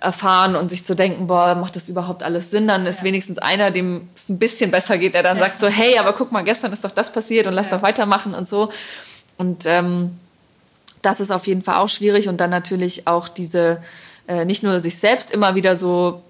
erfahren 0.00 0.56
und 0.56 0.70
sich 0.70 0.84
zu 0.84 0.96
denken, 0.96 1.26
boah, 1.26 1.54
macht 1.54 1.76
das 1.76 1.88
überhaupt 1.88 2.22
alles 2.22 2.50
Sinn? 2.50 2.66
Dann 2.66 2.86
ist 2.86 3.04
wenigstens 3.04 3.38
einer, 3.38 3.70
dem 3.70 4.08
es 4.14 4.28
ein 4.28 4.38
bisschen 4.38 4.70
besser 4.70 4.98
geht, 4.98 5.14
der 5.14 5.22
dann 5.22 5.38
sagt 5.38 5.60
so, 5.60 5.68
hey, 5.68 5.98
aber 5.98 6.14
guck 6.14 6.32
mal, 6.32 6.42
gestern 6.42 6.72
ist 6.72 6.84
doch 6.84 6.90
das 6.90 7.12
passiert 7.12 7.46
und 7.46 7.52
lass 7.52 7.68
doch 7.68 7.82
weitermachen 7.82 8.34
und 8.34 8.48
so. 8.48 8.70
Und 9.36 9.64
ähm, 9.66 10.18
das 11.02 11.20
ist 11.20 11.30
auf 11.30 11.46
jeden 11.46 11.62
Fall 11.62 11.76
auch 11.76 11.88
schwierig 11.88 12.28
und 12.28 12.38
dann 12.38 12.50
natürlich 12.50 13.06
auch 13.06 13.28
diese, 13.28 13.82
äh, 14.28 14.44
nicht 14.44 14.62
nur 14.62 14.80
sich 14.80 14.98
selbst 14.98 15.30
immer 15.32 15.54
wieder 15.54 15.76
so 15.76 16.22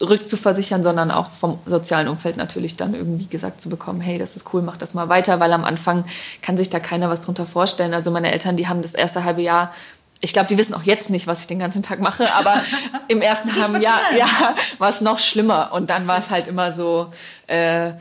rückzuversichern, 0.00 0.82
sondern 0.82 1.10
auch 1.10 1.30
vom 1.30 1.58
sozialen 1.64 2.08
Umfeld 2.08 2.36
natürlich 2.36 2.76
dann 2.76 2.94
irgendwie 2.94 3.26
gesagt 3.26 3.60
zu 3.60 3.68
bekommen, 3.68 4.00
hey, 4.00 4.18
das 4.18 4.34
ist 4.34 4.52
cool, 4.52 4.62
mach 4.62 4.76
das 4.76 4.94
mal 4.94 5.08
weiter, 5.08 5.38
weil 5.38 5.52
am 5.52 5.64
Anfang 5.64 6.04
kann 6.42 6.56
sich 6.56 6.70
da 6.70 6.80
keiner 6.80 7.08
was 7.08 7.22
drunter 7.22 7.46
vorstellen. 7.46 7.94
Also 7.94 8.10
meine 8.10 8.32
Eltern, 8.32 8.56
die 8.56 8.66
haben 8.66 8.82
das 8.82 8.94
erste 8.94 9.24
halbe 9.24 9.42
Jahr 9.42 9.72
ich 10.20 10.32
glaube, 10.32 10.48
die 10.48 10.58
wissen 10.58 10.74
auch 10.74 10.82
jetzt 10.82 11.10
nicht, 11.10 11.26
was 11.26 11.40
ich 11.40 11.46
den 11.46 11.58
ganzen 11.58 11.82
Tag 11.82 12.00
mache, 12.00 12.32
aber 12.34 12.60
im 13.08 13.22
ersten 13.22 13.54
halben 13.54 13.80
Jahr 13.80 14.00
ja, 14.16 14.54
war 14.78 14.90
es 14.90 15.00
noch 15.00 15.18
schlimmer. 15.18 15.72
Und 15.72 15.88
dann 15.90 16.06
war 16.06 16.18
es 16.18 16.30
halt 16.30 16.46
immer 16.46 16.72
so, 16.72 17.10
äh, 17.46 17.92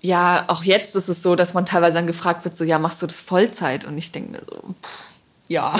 ja, 0.00 0.44
auch 0.48 0.62
jetzt 0.62 0.94
ist 0.96 1.08
es 1.08 1.22
so, 1.22 1.36
dass 1.36 1.54
man 1.54 1.66
teilweise 1.66 1.94
dann 1.96 2.06
gefragt 2.06 2.44
wird, 2.44 2.56
so, 2.56 2.64
ja, 2.64 2.78
machst 2.78 3.02
du 3.02 3.06
das 3.06 3.20
Vollzeit? 3.22 3.84
Und 3.84 3.96
ich 3.98 4.12
denke 4.12 4.32
mir 4.32 4.40
so, 4.48 4.56
pff, 4.82 5.04
ja. 5.48 5.78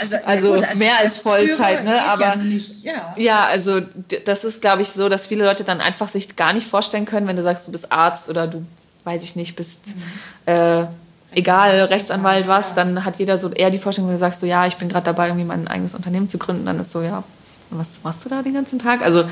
Also, 0.00 0.16
Also 0.24 0.54
ja 0.54 0.66
gut, 0.70 0.78
mehr 0.78 0.98
als 0.98 1.18
Vollzeit, 1.18 1.84
ne, 1.84 2.02
aber- 2.02 2.36
ja, 2.82 2.92
ja. 2.92 3.14
Ja, 3.16 3.44
also 3.46 3.80
das 4.24 4.44
ist, 4.44 4.60
glaube 4.62 4.82
ich, 4.82 4.88
so, 4.90 5.08
dass 5.08 5.26
viele 5.26 5.44
Leute 5.44 5.64
dann 5.64 5.80
einfach 5.80 6.08
sich 6.08 6.34
gar 6.36 6.52
nicht 6.52 6.66
vorstellen 6.66 7.04
können, 7.06 7.26
wenn 7.26 7.36
du 7.36 7.42
sagst, 7.42 7.66
du 7.68 7.72
bist 7.72 7.92
Arzt 7.92 8.28
oder 8.30 8.46
du, 8.46 8.64
weiß 9.04 9.22
ich 9.22 9.36
nicht, 9.36 9.54
bist 9.56 9.96
äh, 10.46 10.84
egal, 11.32 11.80
Rechtsanwalt, 11.82 12.48
was, 12.48 12.74
dann 12.74 13.04
hat 13.04 13.18
jeder 13.18 13.38
so 13.38 13.50
eher 13.50 13.70
die 13.70 13.78
Vorstellung, 13.78 14.08
wenn 14.08 14.16
du 14.16 14.20
sagst, 14.20 14.40
so 14.40 14.46
ja, 14.46 14.66
ich 14.66 14.76
bin 14.76 14.88
gerade 14.88 15.04
dabei, 15.04 15.26
irgendwie 15.28 15.44
mein 15.44 15.68
eigenes 15.68 15.94
Unternehmen 15.94 16.26
zu 16.28 16.38
gründen, 16.38 16.64
dann 16.66 16.80
ist 16.80 16.90
so, 16.90 17.02
ja, 17.02 17.22
was 17.70 18.00
machst 18.04 18.24
du 18.24 18.28
da 18.28 18.42
den 18.42 18.54
ganzen 18.54 18.78
Tag? 18.78 19.02
Also 19.02 19.24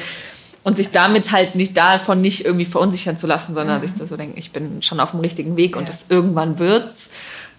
und 0.64 0.76
sich 0.78 0.90
damit 0.90 1.30
halt 1.30 1.54
nicht 1.54 1.76
davon 1.76 2.20
nicht 2.20 2.44
irgendwie 2.44 2.64
verunsichern 2.64 3.16
zu 3.16 3.26
lassen, 3.28 3.54
sondern 3.54 3.80
sich 3.80 3.94
zu 3.94 4.06
so 4.06 4.16
denken, 4.16 4.36
ich 4.38 4.50
bin 4.50 4.82
schon 4.82 4.98
auf 4.98 5.12
dem 5.12 5.20
richtigen 5.20 5.56
Weg 5.56 5.76
und 5.76 5.82
Ja. 5.82 5.86
das 5.88 6.06
irgendwann 6.08 6.58
wird's. 6.58 7.10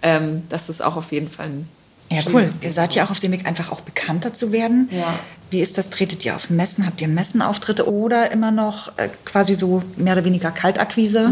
Ähm, 0.02 0.44
das 0.50 0.68
ist 0.70 0.84
auch 0.84 0.98
auf 0.98 1.12
jeden 1.12 1.30
Fall 1.30 1.46
ein 1.46 1.70
Ja, 2.12 2.22
cool. 2.34 2.50
Ihr 2.62 2.72
seid 2.72 2.94
ja 2.96 3.06
auch 3.06 3.10
auf 3.12 3.20
dem 3.20 3.32
Weg, 3.32 3.46
einfach 3.48 3.72
auch 3.72 3.82
bekannter 3.82 4.34
zu 4.34 4.52
werden. 4.52 4.90
Ja. 4.92 5.18
Wie 5.52 5.62
ist 5.62 5.78
das? 5.78 5.90
Tretet 5.90 6.26
ihr 6.26 6.36
auf 6.36 6.50
Messen? 6.50 6.86
Habt 6.86 7.02
ihr 7.02 7.08
Messenauftritte 7.08 7.90
oder 7.90 8.32
immer 8.32 8.52
noch 8.52 8.98
äh, 8.98 9.10
quasi 9.24 9.56
so 9.56 9.84
mehr 9.96 10.14
oder 10.14 10.26
weniger 10.26 10.52
Kaltakquise? 10.52 11.32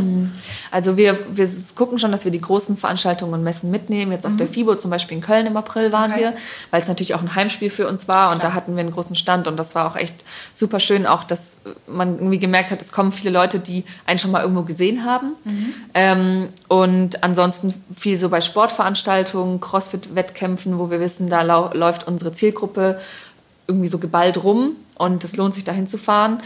Also 0.71 0.95
wir, 0.97 1.17
wir 1.31 1.49
gucken 1.75 1.97
schon, 1.99 2.11
dass 2.11 2.23
wir 2.23 2.31
die 2.31 2.39
großen 2.41 2.77
Veranstaltungen 2.77 3.33
und 3.33 3.43
Messen 3.43 3.71
mitnehmen. 3.71 4.11
Jetzt 4.11 4.25
auf 4.25 4.37
der 4.37 4.47
FIBO 4.47 4.75
zum 4.75 4.91
Beispiel 4.91 5.17
in 5.17 5.23
Köln 5.23 5.47
im 5.47 5.57
April 5.57 5.91
waren 5.91 6.03
Mhm. 6.03 6.13
Okay. 6.13 6.21
wir, 6.21 6.33
weil 6.71 6.81
es 6.81 6.87
natürlich 6.87 7.15
auch 7.15 7.21
ein 7.21 7.35
Heimspiel 7.35 7.69
für 7.69 7.87
uns 7.87 8.07
war 8.07 8.31
und 8.31 8.43
da 8.43 8.53
hatten 8.53 8.75
wir 8.75 8.81
einen 8.81 8.91
großen 8.91 9.15
Stand 9.15 9.47
und 9.47 9.57
das 9.57 9.73
war 9.75 9.89
auch 9.89 9.95
echt 9.95 10.15
super 10.53 10.79
schön, 10.79 11.05
auch 11.07 11.23
dass 11.23 11.57
man 11.87 12.15
irgendwie 12.17 12.39
gemerkt 12.39 12.71
hat, 12.71 12.81
es 12.81 12.91
kommen 12.91 13.11
viele 13.11 13.29
Leute, 13.31 13.59
die 13.59 13.83
einen 14.05 14.19
schon 14.19 14.31
mal 14.31 14.41
irgendwo 14.41 14.63
gesehen 14.63 15.05
haben. 15.05 15.33
Mhm. 15.43 15.73
Ähm, 15.93 16.47
und 16.67 17.23
ansonsten 17.23 17.73
viel 17.95 18.17
so 18.17 18.29
bei 18.29 18.41
Sportveranstaltungen, 18.41 19.59
Crossfit-Wettkämpfen, 19.59 20.77
wo 20.77 20.89
wir 20.89 20.99
wissen, 20.99 21.29
da 21.29 21.41
läuft 21.41 22.07
unsere 22.07 22.31
Zielgruppe 22.31 22.99
irgendwie 23.67 23.87
so 23.87 23.99
geballt 23.99 24.43
rum 24.43 24.75
und 24.95 25.23
es 25.23 25.35
lohnt 25.35 25.53
sich 25.53 25.63
dahin 25.63 25.87
zu 25.87 25.97
fahren. 25.97 26.41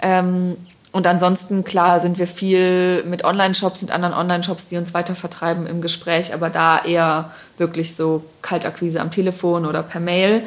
Ähm, 0.00 0.56
und 0.92 1.06
ansonsten, 1.06 1.64
klar, 1.64 2.00
sind 2.00 2.18
wir 2.18 2.26
viel 2.26 3.02
mit 3.04 3.24
Online-Shops, 3.24 3.80
mit 3.80 3.90
anderen 3.90 4.14
Online-Shops, 4.14 4.66
die 4.66 4.76
uns 4.76 4.92
weiter 4.92 5.14
vertreiben 5.14 5.66
im 5.66 5.80
Gespräch, 5.80 6.34
aber 6.34 6.50
da 6.50 6.84
eher 6.84 7.30
wirklich 7.56 7.96
so 7.96 8.24
Kaltakquise 8.42 9.00
am 9.00 9.10
Telefon 9.10 9.64
oder 9.64 9.82
per 9.82 10.00
Mail. 10.00 10.42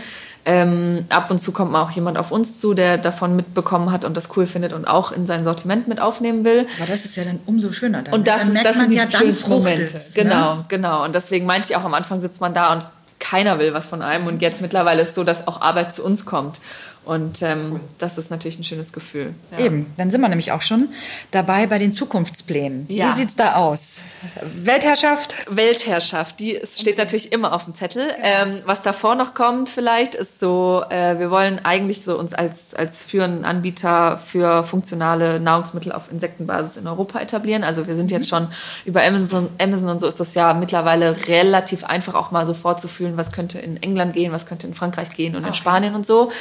Ähm, 0.48 1.06
ab 1.10 1.32
und 1.32 1.40
zu 1.40 1.52
kommt 1.52 1.72
mal 1.72 1.82
auch 1.82 1.90
jemand 1.90 2.20
auf 2.20 2.32
uns 2.32 2.60
zu, 2.60 2.76
der 2.76 3.00
davon 3.00 3.36
mitbekommen 3.36 3.92
hat 3.92 4.06
und 4.06 4.16
das 4.16 4.38
cool 4.38 4.46
findet 4.46 4.74
und 4.74 4.86
auch 4.86 5.12
in 5.12 5.26
sein 5.26 5.44
Sortiment 5.44 5.88
mit 5.88 6.00
aufnehmen 6.00 6.46
will. 6.46 6.68
Aber 6.78 6.86
das 6.86 7.06
ist 7.06 7.16
ja 7.16 7.24
dann 7.24 7.40
umso 7.48 7.72
schöner. 7.72 8.04
Dann, 8.04 8.14
Und 8.14 8.28
das, 8.28 8.46
dann 8.46 8.56
ist, 8.58 8.64
das 8.64 8.78
sind 8.78 8.92
die 8.92 8.98
ja, 8.98 9.10
schönsten 9.10 9.50
Momente. 9.50 9.92
ne? 9.92 10.02
Genau, 10.14 10.66
genau. 10.68 11.04
Und 11.04 11.16
deswegen 11.16 11.48
meinte 11.48 11.72
ich 11.72 11.76
auch, 11.76 11.84
am 11.84 11.96
Anfang 11.96 12.22
sitzt 12.22 12.42
man 12.42 12.54
da 12.54 12.74
und 12.74 12.84
keiner 13.20 13.60
will 13.60 13.74
was 13.74 13.88
von 13.88 14.02
einem. 14.02 14.28
Und 14.28 14.42
jetzt 14.42 14.62
mittlerweile 14.62 15.02
ist 15.02 15.16
so, 15.16 15.24
dass 15.24 15.48
auch 15.48 15.62
Arbeit 15.62 15.94
zu 15.94 16.04
uns 16.04 16.26
kommt. 16.26 16.60
Und 17.06 17.42
ähm, 17.44 17.80
das 18.00 18.18
ist 18.18 18.32
natürlich 18.32 18.58
ein 18.60 18.64
schönes 18.64 18.92
Gefühl. 18.92 19.36
Ja. 19.52 19.66
Eben, 19.66 19.94
dann 19.98 20.10
sind 20.10 20.22
wir 20.22 20.28
nämlich 20.28 20.52
auch 20.52 20.62
schon 20.62 20.90
dabei 21.32 21.68
bei 21.68 21.78
den 21.78 21.92
Zukunftsplänen. 21.92 22.86
Ja. 22.90 23.10
Wie 23.10 23.12
sieht's 23.12 23.36
da 23.36 23.56
aus? 23.56 24.02
Weltherrschaft? 24.42 25.36
Weltherrschaft, 25.50 26.40
die 26.40 26.56
es 26.56 26.80
steht 26.80 26.98
natürlich 26.98 27.32
immer 27.32 27.54
auf 27.54 27.66
dem 27.66 27.76
Zettel. 27.76 28.10
Ähm, 28.22 28.62
was 28.66 28.82
davor 28.82 29.16
noch 29.16 29.36
kommt 29.36 29.70
vielleicht, 29.70 30.16
ist 30.16 30.40
so, 30.40 30.84
äh, 30.90 31.20
wir 31.20 31.30
wollen 31.30 31.64
eigentlich 31.64 32.04
so 32.04 32.18
uns 32.18 32.34
als, 32.34 32.74
als 32.74 33.04
führenden 33.04 33.46
Anbieter 33.46 34.18
für 34.18 34.64
funktionale 34.64 35.40
Nahrungsmittel 35.40 35.92
auf 35.92 36.12
Insektenbasis 36.12 36.78
in 36.78 36.88
Europa 36.88 37.20
etablieren. 37.20 37.64
Also 37.64 37.88
wir 37.88 37.96
sind 37.96 38.10
jetzt 38.10 38.30
schon 38.30 38.48
über 38.84 39.04
Amazon, 39.04 39.50
Amazon 39.60 39.90
und 39.90 40.02
so 40.02 40.08
ist 40.08 40.20
das 40.20 40.34
ja 40.34 40.54
mittlerweile 40.54 41.28
relativ 41.28 41.84
einfach 41.84 42.16
auch 42.16 42.32
mal 42.32 42.48
so 42.48 42.56
vorzufühlen, 42.56 43.16
was 43.16 43.32
könnte 43.32 43.60
in 43.60 43.82
England 43.82 44.14
gehen, 44.14 44.32
was 44.32 44.48
könnte 44.48 44.66
in 44.66 44.74
Frankreich 44.74 45.12
gehen 45.12 45.36
und 45.36 45.46
in 45.46 45.54
Spanien 45.54 45.94
und 45.94 46.06
so. 46.06 46.32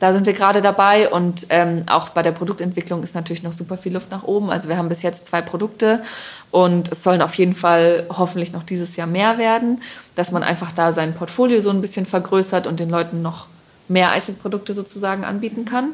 Da 0.00 0.07
sind 0.12 0.26
wir 0.26 0.32
gerade 0.32 0.62
dabei 0.62 1.08
und 1.08 1.46
ähm, 1.50 1.82
auch 1.86 2.10
bei 2.10 2.22
der 2.22 2.32
Produktentwicklung 2.32 3.02
ist 3.02 3.14
natürlich 3.14 3.42
noch 3.42 3.52
super 3.52 3.76
viel 3.76 3.92
Luft 3.92 4.10
nach 4.10 4.24
oben. 4.24 4.50
Also 4.50 4.68
wir 4.68 4.76
haben 4.76 4.88
bis 4.88 5.02
jetzt 5.02 5.26
zwei 5.26 5.42
Produkte 5.42 6.02
und 6.50 6.90
es 6.92 7.02
sollen 7.02 7.22
auf 7.22 7.34
jeden 7.34 7.54
Fall 7.54 8.06
hoffentlich 8.08 8.52
noch 8.52 8.62
dieses 8.62 8.96
Jahr 8.96 9.06
mehr 9.06 9.38
werden, 9.38 9.82
dass 10.14 10.32
man 10.32 10.42
einfach 10.42 10.72
da 10.72 10.92
sein 10.92 11.14
Portfolio 11.14 11.60
so 11.60 11.70
ein 11.70 11.80
bisschen 11.80 12.06
vergrößert 12.06 12.66
und 12.66 12.80
den 12.80 12.90
Leuten 12.90 13.22
noch 13.22 13.46
mehr 13.88 14.16
Icing-Produkte 14.16 14.74
sozusagen 14.74 15.24
anbieten 15.24 15.64
kann. 15.64 15.90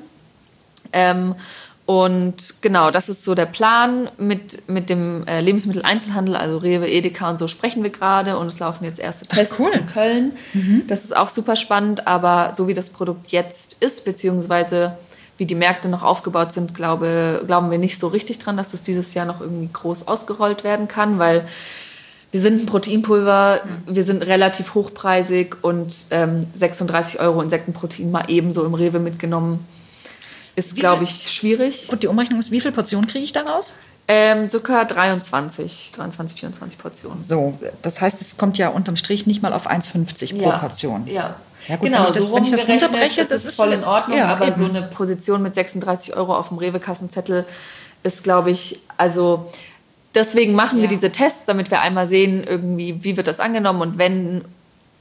Ähm, 0.93 1.35
und 1.87 2.63
genau, 2.63 2.91
das 2.91 3.11
ist 3.11 3.25
so 3.25 3.35
der 3.35 3.45
Plan. 3.45 4.09
Mit, 4.17 4.69
mit 4.69 4.89
dem 4.89 5.27
äh, 5.27 5.41
Lebensmitteleinzelhandel, 5.41 6.35
also 6.35 6.57
Rewe, 6.59 6.89
Edeka 6.89 7.29
und 7.29 7.39
so 7.39 7.47
sprechen 7.47 7.83
wir 7.83 7.91
gerade 7.91 8.39
und 8.39 8.47
es 8.47 8.59
laufen 8.59 8.85
jetzt 8.85 8.99
erste 8.99 9.27
Tests 9.27 9.57
cool. 9.59 9.71
in 9.73 9.87
Köln. 9.87 10.33
Das 10.89 11.05
ist 11.05 11.15
auch 11.15 11.29
super 11.29 11.57
spannend, 11.57 12.07
aber 12.07 12.55
so 12.55 12.69
wie 12.69 12.75
das 12.75 12.89
Produkt 12.89 13.29
jetzt 13.33 13.77
ist, 13.81 14.07
beziehungsweise 14.07 14.97
wie 15.37 15.47
die 15.47 15.55
Märkte 15.55 15.89
noch 15.89 16.03
aufgebaut 16.03 16.53
sind, 16.53 16.75
glaube, 16.75 17.43
glauben 17.47 17.71
wir 17.71 17.79
nicht 17.79 17.99
so 17.99 18.09
richtig 18.09 18.39
dran, 18.39 18.57
dass 18.57 18.73
es 18.73 18.83
dieses 18.83 19.13
Jahr 19.15 19.27
noch 19.27 19.41
irgendwie 19.41 19.69
groß 19.71 20.09
ausgerollt 20.09 20.65
werden 20.65 20.89
kann, 20.89 21.19
weil 21.19 21.47
wir 22.31 22.41
sind 22.41 22.63
ein 22.63 22.67
Proteinpulver, 22.67 23.61
wir 23.87 24.05
sind 24.05 24.25
relativ 24.27 24.75
hochpreisig 24.75 25.57
und 25.63 26.07
ähm, 26.11 26.47
36 26.53 27.21
Euro 27.21 27.43
Insektenprotein 27.43 28.11
mal 28.11 28.25
ebenso 28.29 28.65
im 28.65 28.75
Rewe 28.75 29.01
mitgenommen 29.01 29.67
ist, 30.57 30.77
glaube 30.77 31.05
ich, 31.05 31.31
schwierig. 31.33 31.89
Gut, 31.89 32.03
die 32.03 32.07
Umrechnung 32.09 32.39
ist, 32.41 32.51
wie 32.51 32.61
viele 32.61 32.73
Portionen 32.73 33.07
kriege 33.09 33.25
ich 33.25 33.33
daraus? 33.33 33.75
Ähm, 34.07 34.49
circa 34.49 34.85
23, 34.85 35.93
23, 35.97 36.39
24 36.41 36.79
Portionen. 36.79 37.23
So, 37.23 37.59
das 37.83 38.01
heißt, 38.01 38.21
es 38.21 38.37
kommt 38.37 38.59
ja 38.59 38.69
unterm 38.69 38.97
Strich 38.97 39.27
nicht 39.27 39.43
mal 39.43 39.53
auf 39.55 39.67
1,50 39.69 40.39
pro 40.39 40.51
Portion. 40.59 41.07
Ja. 41.07 41.37
Ja, 41.69 41.77
gut, 41.77 41.87
genau, 41.87 42.01
wenn 42.01 42.05
ich 42.05 42.11
das- 42.13 42.27
so 42.27 42.35
wenn 42.35 42.45
ich 42.45 42.51
das 42.51 42.69
runterbreche, 42.69 43.23
ist 43.23 43.31
das 43.31 43.43
es 43.45 43.51
ist- 43.51 43.57
voll 43.57 43.73
in 43.73 43.85
Ordnung, 43.85 44.19
ja, 44.19 44.27
aber 44.27 44.49
eben. 44.49 44.57
so 44.57 44.67
eine 44.67 44.83
Position 44.83 45.41
mit 45.43 45.55
36 45.55 46.15
Euro 46.15 46.37
auf 46.37 46.49
dem 46.49 46.59
Rewe-Kassenzettel 46.59 47.47
ist, 48.03 48.23
glaube 48.23 48.51
ich, 48.51 48.81
also 48.99 49.51
deswegen 50.15 50.53
machen 50.53 50.77
wir 50.77 50.85
Ja. 50.85 50.91
diese 50.91 51.11
Tests, 51.11 51.47
damit 51.47 51.71
wir 51.71 51.81
einmal 51.81 52.07
sehen, 52.07 52.45
irgendwie, 52.45 53.03
wie 53.03 53.17
wird 53.17 53.27
das 53.29 53.41
angenommen 53.41 53.81
und 53.81 53.97
wenn 53.99 54.45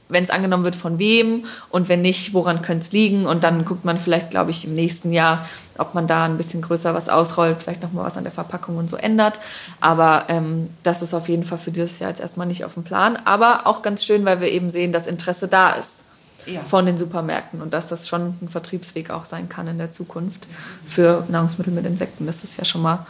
wenn 0.08 0.22
es 0.24 0.30
angenommen 0.30 0.64
wird, 0.64 0.76
von 0.76 0.98
wem 0.98 1.46
und 1.70 1.88
wenn 1.88 2.02
nicht, 2.02 2.34
woran 2.34 2.62
könnte 2.62 2.84
es 2.84 2.92
liegen 2.92 3.26
und 3.26 3.42
dann 3.44 3.64
guckt 3.64 3.84
man 3.84 3.98
vielleicht, 3.98 4.30
glaube 4.30 4.50
ich, 4.50 4.64
im 4.66 4.74
nächsten 4.74 5.12
Jahr, 5.12 5.48
ob 5.78 5.94
man 5.94 6.06
da 6.06 6.24
ein 6.24 6.36
bisschen 6.36 6.62
größer 6.62 6.94
was 6.94 7.08
ausrollt, 7.08 7.56
vielleicht 7.62 7.82
noch 7.82 7.92
mal 7.92 8.04
was 8.04 8.16
an 8.16 8.22
der 8.24 8.32
Verpackung 8.32 8.76
und 8.76 8.88
so 8.90 8.96
ändert. 8.96 9.40
Aber 9.80 10.24
ähm, 10.28 10.68
das 10.82 11.02
ist 11.02 11.14
auf 11.14 11.28
jeden 11.28 11.44
Fall 11.44 11.58
für 11.58 11.70
dieses 11.72 11.98
Jahr 11.98 12.10
jetzt 12.10 12.20
erstmal 12.20 12.46
nicht 12.46 12.64
auf 12.64 12.74
dem 12.74 12.84
Plan. 12.84 13.16
Aber 13.24 13.66
auch 13.66 13.82
ganz 13.82 14.04
schön, 14.04 14.24
weil 14.24 14.40
wir 14.40 14.50
eben 14.52 14.70
sehen, 14.70 14.92
dass 14.92 15.06
Interesse 15.06 15.48
da 15.48 15.70
ist 15.72 16.04
Ja. 16.46 16.60
von 16.62 16.84
den 16.86 16.98
Supermärkten 16.98 17.60
und 17.62 17.72
dass 17.72 17.88
das 17.88 18.06
schon 18.06 18.34
ein 18.42 18.48
Vertriebsweg 18.50 19.10
auch 19.10 19.24
sein 19.24 19.48
kann 19.48 19.66
in 19.66 19.78
der 19.78 19.90
Zukunft 19.90 20.46
für 20.86 21.24
Nahrungsmittel 21.28 21.72
mit 21.72 21.86
Insekten. 21.86 22.26
Das 22.26 22.44
ist 22.44 22.56
ja 22.58 22.64
schon 22.64 22.82
mal 22.82 23.06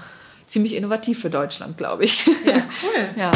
ziemlich 0.47 0.75
innovativ 0.77 1.21
für 1.21 1.31
Deutschland, 1.31 1.77
glaube 1.77 2.05
ich. 2.05 2.27
Ja, 2.27 2.33
cool. 2.83 3.09
ja. 3.17 3.31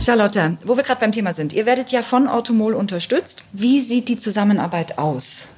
Charlotte, 0.00 0.56
wo 0.64 0.76
wir 0.76 0.82
gerade 0.82 1.00
beim 1.00 1.12
Thema 1.12 1.34
sind, 1.34 1.52
ihr 1.52 1.66
werdet 1.66 1.90
ja 1.90 2.02
von 2.02 2.28
Automol 2.28 2.74
unterstützt. 2.74 3.42
Wie 3.52 3.80
sieht 3.80 4.08
die 4.08 4.18
Zusammenarbeit 4.18 4.98
aus? 4.98 5.48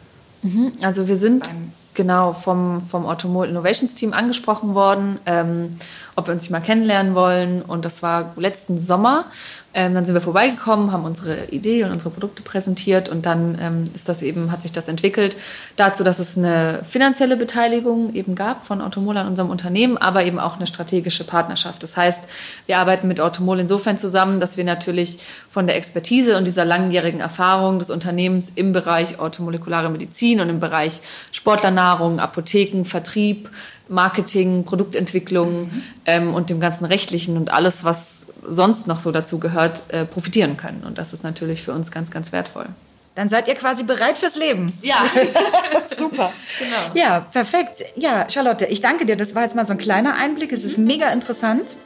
Also 0.81 1.07
wir 1.07 1.17
sind 1.17 1.49
genau 1.95 2.33
vom, 2.33 2.83
vom 2.89 3.07
Automol 3.07 3.49
Innovations 3.49 3.95
Team 3.95 4.13
angesprochen 4.13 4.75
worden, 4.75 5.19
ähm, 5.27 5.77
ob 6.17 6.27
wir 6.27 6.35
uns 6.35 6.51
mal 6.51 6.61
kennenlernen 6.61 7.15
wollen. 7.15 7.63
Und 7.63 7.85
das 7.85 8.03
war 8.03 8.33
letzten 8.37 8.79
Sommer. 8.79 9.27
Ähm, 9.75 9.95
dann 9.95 10.05
sind 10.05 10.15
wir 10.15 10.21
vorbeigekommen, 10.21 10.93
haben 10.93 11.05
unsere 11.05 11.47
Idee 11.47 11.85
und 11.85 11.93
unsere 11.93 12.11
Produkte 12.11 12.43
präsentiert 12.43 13.09
und 13.09 13.25
dann 13.25 13.57
ähm, 13.61 13.91
ist 13.95 14.07
das 14.09 14.21
eben, 14.21 14.53
hat 14.53 14.61
sich 14.61 14.73
das 14.73 14.87
entwickelt 14.89 15.37
dazu, 15.77 16.05
dass 16.05 16.19
es 16.19 16.37
eine 16.37 16.81
finanzielle 16.83 17.37
Beteiligung 17.37 18.15
eben 18.15 18.35
gab 18.35 18.67
von 18.67 18.83
Automol 18.83 19.17
an 19.17 19.27
unserem 19.27 19.49
Unternehmen, 19.49 19.97
aber 19.97 20.25
eben 20.25 20.39
auch 20.39 20.57
eine 20.57 20.67
strategische 20.67 21.25
Partnerschaft. 21.25 21.83
Das 21.83 21.97
heißt, 21.97 22.29
wir 22.67 22.79
arbeiten 22.79 23.09
mit 23.09 23.19
Automol 23.21 23.61
insofern 23.61 23.97
zusammen, 23.97 24.41
dass 24.41 24.59
wir 24.59 24.65
natürlich 24.65 25.19
von 25.49 25.67
der 25.67 25.77
Expertise 25.77 26.37
und 26.37 26.45
dieser 26.45 26.67
langjährigen 26.67 27.21
Erfahrung 27.21 27.79
des 27.79 27.89
Unternehmens 27.89 28.53
im 28.55 28.73
Bereich 28.73 29.19
automolekulare 29.19 29.89
Medizin 29.89 30.41
und 30.41 30.51
im 30.51 30.61
Bereich 30.61 31.01
Sportlernahrung, 31.31 32.21
Apotheken, 32.21 32.85
Vertrieb, 32.85 33.49
Marketing, 33.93 34.65
Produktentwicklung 34.65 35.71
ähm, 36.07 36.35
und 36.35 36.51
dem 36.51 36.59
ganzen 36.61 36.85
Rechtlichen 36.85 37.37
und 37.37 37.53
alles, 37.53 37.85
was 37.85 38.29
sonst 38.47 38.87
noch 38.87 39.01
so 39.01 39.13
dazu 39.13 39.39
gehört, 39.39 39.85
äh, 39.89 40.05
profitieren 40.05 40.57
können. 40.57 40.83
Und 40.85 40.99
das 40.99 41.13
ist 41.13 41.23
natürlich 41.23 41.63
für 41.63 41.73
uns 41.73 41.91
ganz, 41.91 42.11
ganz 42.11 42.33
wertvoll. 42.33 42.67
Dann 43.15 43.29
seid 43.29 43.47
ihr 43.47 43.55
quasi 43.55 43.83
bereit 43.85 44.17
fürs 44.17 44.37
Leben. 44.37 44.67
Ja, 44.81 45.05
Super. 45.99 46.33
genau. 46.59 46.95
Ja, 46.95 47.21
perfekt. 47.21 47.85
Ja, 47.95 48.27
Charlotte, 48.31 48.65
ich 48.67 48.81
danke 48.81 49.05
dir. 49.05 49.17
Das 49.17 49.35
war 49.35 49.43
jetzt 49.43 49.55
mal 49.55 49.67
so 49.67 49.73
ein 49.73 49.79
kleiner 49.79 50.15
Einblick. 50.15 50.51
Es 50.51 50.65
ist 50.65 50.79
mega 50.79 51.11
interessant. 51.11 51.77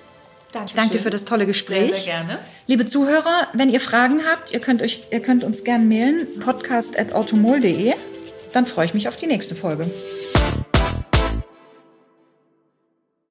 Ich 0.64 0.74
danke 0.74 0.96
dir 0.96 1.02
für 1.02 1.10
das 1.10 1.24
tolle 1.24 1.44
Gespräch. 1.44 1.90
Sehr, 1.90 1.98
sehr 1.98 2.12
gerne. 2.12 2.38
Liebe 2.66 2.86
Zuhörer, 2.86 3.48
wenn 3.52 3.68
ihr 3.68 3.80
Fragen 3.80 4.22
habt, 4.30 4.52
ihr 4.52 4.60
könnt, 4.60 4.80
euch, 4.82 5.02
ihr 5.10 5.20
könnt 5.20 5.44
uns 5.44 5.64
gerne 5.64 5.84
mailen, 5.84 6.26
podcast.automol.de. 6.40 7.92
Dann 8.52 8.64
freue 8.64 8.86
ich 8.86 8.94
mich 8.94 9.08
auf 9.08 9.16
die 9.16 9.26
nächste 9.26 9.54
Folge. 9.54 9.90